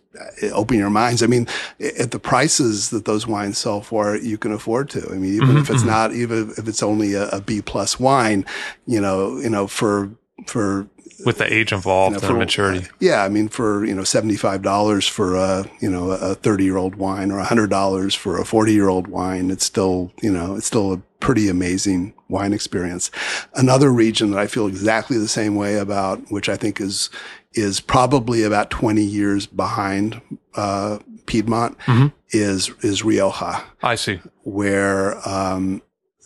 [0.54, 1.22] open your minds.
[1.24, 1.48] I mean,
[1.80, 5.08] at the prices that those wines sell for, you can afford to.
[5.10, 5.58] I mean, even mm-hmm.
[5.60, 5.90] if it's mm-hmm.
[5.90, 8.46] not, even if it's only a, a B plus wine,
[8.86, 10.12] you know, you know, for
[10.48, 10.88] for
[11.26, 12.88] with the age involved you know, for, and maturity.
[13.00, 16.64] Yeah, I mean, for you know, seventy five dollars for a you know a thirty
[16.64, 20.32] year old wine, or hundred dollars for a forty year old wine, it's still you
[20.32, 23.12] know it's still a pretty amazing wine experience.
[23.56, 27.10] Another region that I feel exactly the same way about, which I think is
[27.54, 30.22] is probably about 20 years behind
[30.56, 32.08] uh, Piedmont mm-hmm.
[32.30, 33.64] is is Rioja.
[33.82, 34.20] I see.
[34.44, 35.82] Where um,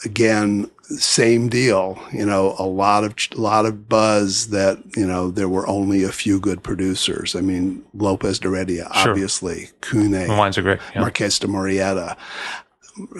[0.05, 2.01] again, same deal.
[2.11, 6.03] You know, a lot of a lot of buzz that you know there were only
[6.03, 7.35] a few good producers.
[7.35, 9.11] I mean, Lopez de Heredia, sure.
[9.11, 10.79] obviously, Cuné, the wines are great.
[10.93, 11.01] Yeah.
[11.01, 12.17] Marques de Murrieta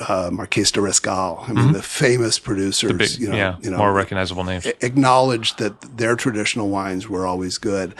[0.07, 1.43] uh, Marques de Riscal.
[1.43, 1.73] I mean, mm-hmm.
[1.73, 5.97] the famous producers, the big, you know, yeah, you know, more recognizable names, acknowledged that
[5.97, 7.95] their traditional wines were always good.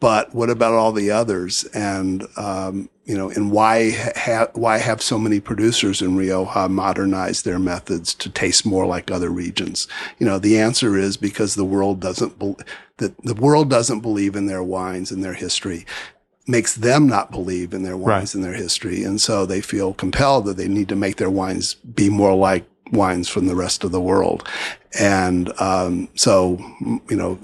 [0.00, 1.64] But what about all the others?
[1.74, 7.42] And um, you know, and why ha- why have so many producers in Rioja modernize
[7.42, 9.86] their methods to taste more like other regions?
[10.18, 12.56] You know, the answer is because the world doesn't be-
[12.96, 15.84] that the world doesn't believe in their wines and their history
[16.50, 18.34] makes them not believe in their wines right.
[18.34, 19.04] and their history.
[19.04, 22.64] And so they feel compelled that they need to make their wines be more like
[22.92, 24.46] wines from the rest of the world.
[24.98, 26.58] And, um, so,
[27.08, 27.38] you know,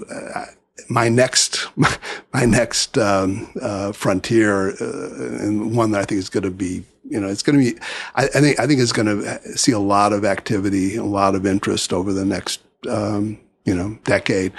[0.89, 1.67] my next,
[2.33, 6.83] my next, um, uh, frontier, uh, and one that I think is going to be,
[7.09, 7.79] you know, it's going to be,
[8.15, 11.35] I, I, think, I think it's going to see a lot of activity, a lot
[11.35, 14.51] of interest over the next, um, you know, decade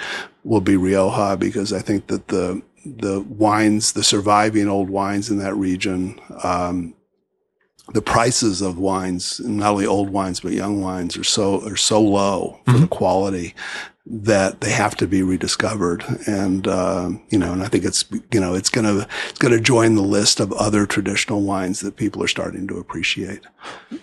[0.43, 5.37] will be Rioja because I think that the, the wines, the surviving old wines in
[5.39, 6.93] that region, um,
[7.93, 12.01] the prices of wines, not only old wines but young wines, are so are so
[12.01, 12.81] low for mm-hmm.
[12.81, 13.55] the quality
[14.05, 16.03] that they have to be rediscovered.
[16.27, 19.95] And uh, you know, and I think it's you know it's gonna it's gonna join
[19.95, 23.41] the list of other traditional wines that people are starting to appreciate.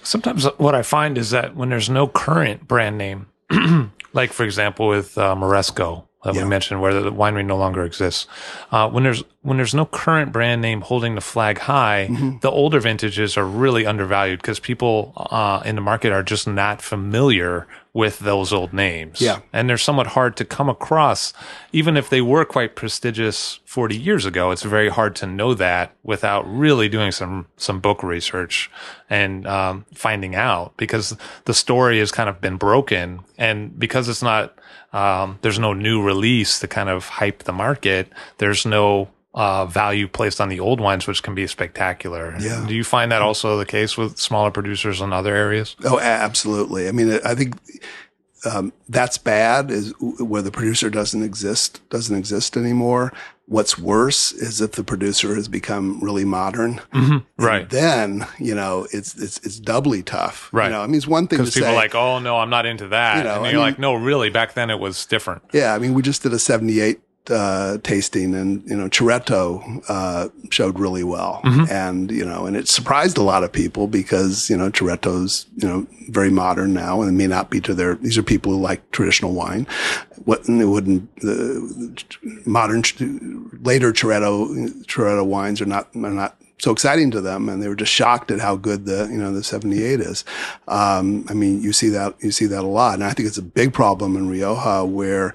[0.03, 3.27] Sometimes what I find is that when there's no current brand name,
[4.13, 6.43] like for example with uh, Moresco, that yeah.
[6.43, 8.27] we mentioned, where the winery no longer exists.
[8.73, 12.39] Uh, when there's when there's no current brand name holding the flag high, mm-hmm.
[12.41, 16.83] the older vintages are really undervalued because people uh, in the market are just not
[16.83, 17.67] familiar
[17.97, 19.23] with those old names.
[19.23, 21.33] Yeah, and they're somewhat hard to come across,
[21.73, 24.51] even if they were quite prestigious 40 years ago.
[24.51, 28.71] It's very hard to know that without really doing some some book research
[29.09, 31.17] and um, finding out because
[31.47, 34.59] the story has kind of been broken, and because it's not
[34.93, 38.13] um, there's no new release to kind of hype the market.
[38.37, 42.35] There's no uh, value placed on the old wines, which can be spectacular.
[42.41, 42.65] Yeah.
[42.67, 45.77] Do you find that also the case with smaller producers in other areas?
[45.85, 46.89] Oh, absolutely.
[46.89, 47.55] I mean, I think
[48.47, 53.13] um, that's bad is where the producer doesn't exist, doesn't exist anymore.
[53.45, 56.81] What's worse is if the producer has become really modern.
[56.95, 57.19] Mm-hmm.
[57.45, 57.69] Right.
[57.69, 60.49] Then, you know, it's, it's, it's doubly tough.
[60.51, 60.67] Right.
[60.67, 61.75] You know, I mean, it's one thing to people say.
[61.75, 63.19] like, oh, no, I'm not into that.
[63.19, 65.43] You know, and you're I mean, like, no, really, back then it was different.
[65.53, 65.75] Yeah.
[65.75, 67.01] I mean, we just did a 78
[67.31, 71.71] uh, tasting, and you know, Ceretto uh, showed really well, mm-hmm.
[71.71, 75.69] and you know, and it surprised a lot of people because you know, Ceretto's you
[75.69, 77.97] know very modern now, and it may not be to their.
[77.97, 79.67] These are people who like traditional wine.
[80.25, 82.05] What it wouldn't the
[82.45, 82.83] modern
[83.63, 87.75] later Ceretto Ceretto wines are not are not so exciting to them, and they were
[87.77, 90.25] just shocked at how good the you know the 78 is.
[90.69, 93.39] Um, I mean, you see that you see that a lot, and I think it's
[93.39, 95.35] a big problem in Rioja where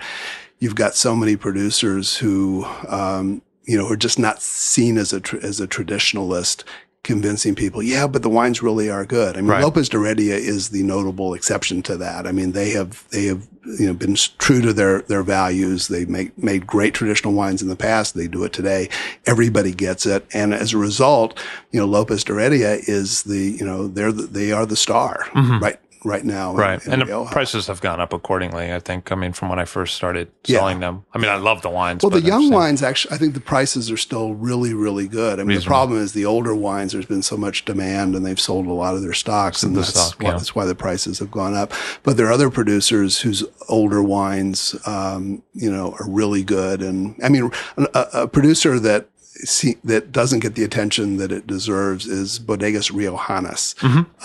[0.62, 5.22] you've got so many producers who um, you know are just not seen as a
[5.44, 6.64] as a traditionalist
[7.04, 9.36] convincing people, yeah, but the wines really are good.
[9.36, 9.64] I mean, Right.
[9.64, 12.28] Lopez de Heredia is the notable exception to that.
[12.28, 13.48] I mean, they have they have
[13.80, 15.88] you know been true to their their values.
[15.88, 18.16] They make made great traditional wines in the past.
[18.16, 18.88] They do it today.
[19.26, 21.38] Everybody gets it, and as a result,
[21.72, 25.26] you know, Lopez de Heredia is the you know they're the, they are the star
[25.60, 26.54] right right now.
[26.54, 26.84] Right.
[26.86, 29.12] in and the prices have gone up accordingly, I think.
[29.12, 30.60] I mean, from when I first started Yeah.
[30.60, 31.06] selling them.
[31.14, 32.04] I mean, I love the wines.
[32.04, 35.40] Well, the young wines actually, I think the prices are still really, really good.
[35.40, 36.94] I mean, the problem is the older wines.
[36.94, 39.82] There's been so much demand, and they've sold a lot of their stocks, and the
[39.82, 40.38] that's stock, why, yeah.
[40.38, 41.72] that's why the prices have gone up.
[42.04, 46.82] But there are other producers whose older wines, um, you know, are really good.
[46.82, 49.08] And I mean, a, a producer that
[49.44, 53.76] see, that doesn't get the attention that it deserves is Bodegas Riojanas.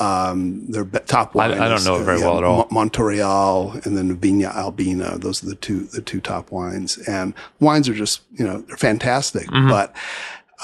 [0.01, 1.39] Um, their top Mm-hmm.
[1.41, 1.59] I- wine.
[1.61, 2.57] I don't know it very uh, well at all.
[2.59, 5.19] Mo- Monte Real and then Viña Albina.
[5.19, 8.77] Those are the two the two top wines, and wines are just you know they're
[8.77, 9.69] fantastic, Mm-hmm.
[9.69, 9.95] but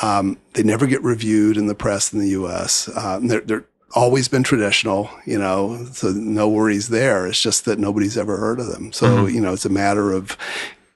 [0.03, 2.89] um, they never get reviewed in the press in the U.S.
[2.89, 7.27] Uh, and they're, they're always been traditional, you know, so no worries there.
[7.27, 8.91] It's just that nobody's ever heard of them.
[8.93, 9.35] So Mm-hmm.
[9.35, 10.37] you know, it's a matter of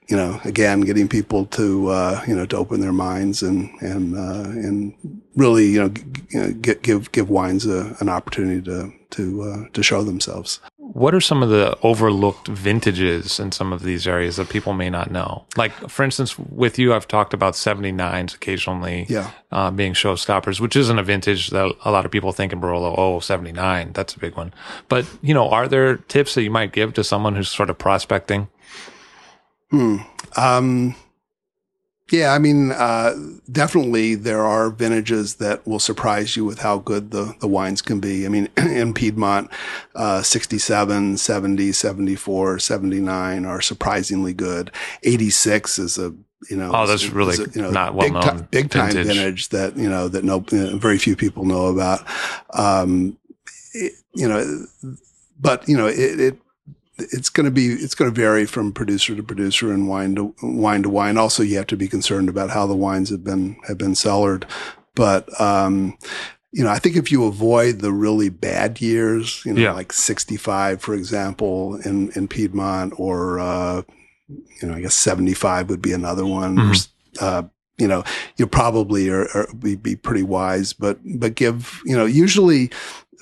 [0.09, 4.15] you know, again, getting people to uh, you know to open their minds and and
[4.17, 4.93] uh, and
[5.35, 9.41] really you know, g- you know get, give give wines a, an opportunity to to
[9.43, 10.59] uh, to show themselves.
[10.77, 14.89] What are some of the overlooked vintages in some of these areas that people may
[14.89, 15.45] not know?
[15.57, 19.29] Like, for instance, with you, I've talked about 79s occasionally Yeah.
[19.51, 22.95] uh, being showstoppers, which isn't a vintage that a lot of people think in Barolo,
[22.97, 24.53] oh, 79, that's a big one.
[24.87, 27.77] But, you know, are there tips that you might give to someone who's sort of
[27.77, 28.47] prospecting?
[29.71, 29.97] Hmm.
[30.35, 30.95] Um,
[32.09, 33.13] yeah, I mean, uh,
[33.51, 37.99] definitely there are vintages that will surprise you with how good the, the wines can
[37.99, 38.25] be.
[38.25, 39.49] I mean, in Piedmont,
[39.93, 44.71] uh, 67, 70, 74, 79 are surprisingly good.
[45.03, 46.13] 86 is a,
[46.49, 49.07] you know, Oh, that's really a, you know, not big, well-known ti- big time vintage.
[49.17, 52.05] vintage that, you know, that no, you know, very few people know about.
[52.53, 53.17] Um,
[53.73, 54.65] it- you know,
[55.39, 56.39] but, you know, it, it
[56.97, 60.33] it's going to be it's going to vary from producer to producer and wine to
[60.41, 61.17] wine to wine.
[61.17, 64.45] Also, you have to be concerned about how the wines have been have been cellared.
[64.95, 65.97] But um,
[66.51, 69.73] you know, I think if you avoid the really bad years, you know, Yeah.
[69.73, 73.81] like sixty five, for example, in in Piedmont, or uh,
[74.27, 76.55] you know, I guess seventy five would be another one.
[76.57, 76.87] Mhm.
[77.21, 77.43] uh,
[77.77, 78.03] you know,
[78.37, 82.71] you probably are, are be, be pretty wise, but but give you know usually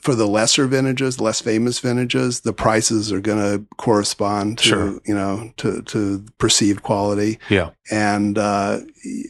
[0.05, 4.99] for the lesser vintages, less famous vintages, the prices are going to correspond to Sure.
[5.05, 7.71] you know to to perceived quality, Yeah.
[7.91, 8.79] and uh,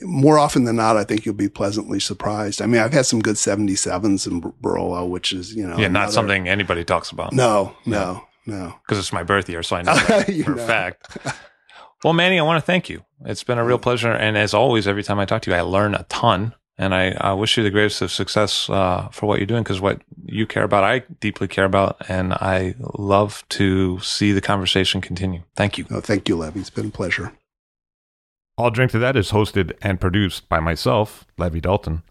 [0.03, 2.61] more often than not, I think you'll be pleasantly surprised.
[2.61, 5.77] I mean, I've had some good seventy sevens in Bar- Barolo, which is you know
[5.77, 7.31] yeah, not another- something anybody talks about.
[7.33, 8.73] No, no, no.
[8.83, 10.67] because it's my birth year, so I know that for a know.
[10.67, 11.17] fact.
[12.03, 13.03] Well, Mannie, I want to thank you.
[13.25, 15.61] It's been a real pleasure, and as always, every time I talk to you, I
[15.61, 16.53] learn a ton.
[16.77, 19.79] And I, I wish you the greatest of success uh, for what you're doing, because
[19.79, 24.99] what you care about, I deeply care about, and I love to see the conversation
[24.99, 25.43] continue.
[25.55, 25.85] Thank you.
[25.89, 26.01] no.
[26.01, 26.59] Thank you, Levi.
[26.59, 27.31] It's been a pleasure.
[28.57, 32.03] I'll Drink to That is hosted and produced by myself, Levi Dalton.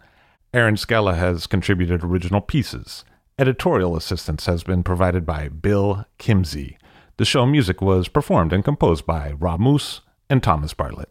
[0.53, 3.05] Erin Scala has contributed original pieces.
[3.39, 6.77] Editorial assistance has been provided by Bill Kimsey.
[7.17, 11.11] The show music was performed and composed by Rob Moose and Thomas Bartlett.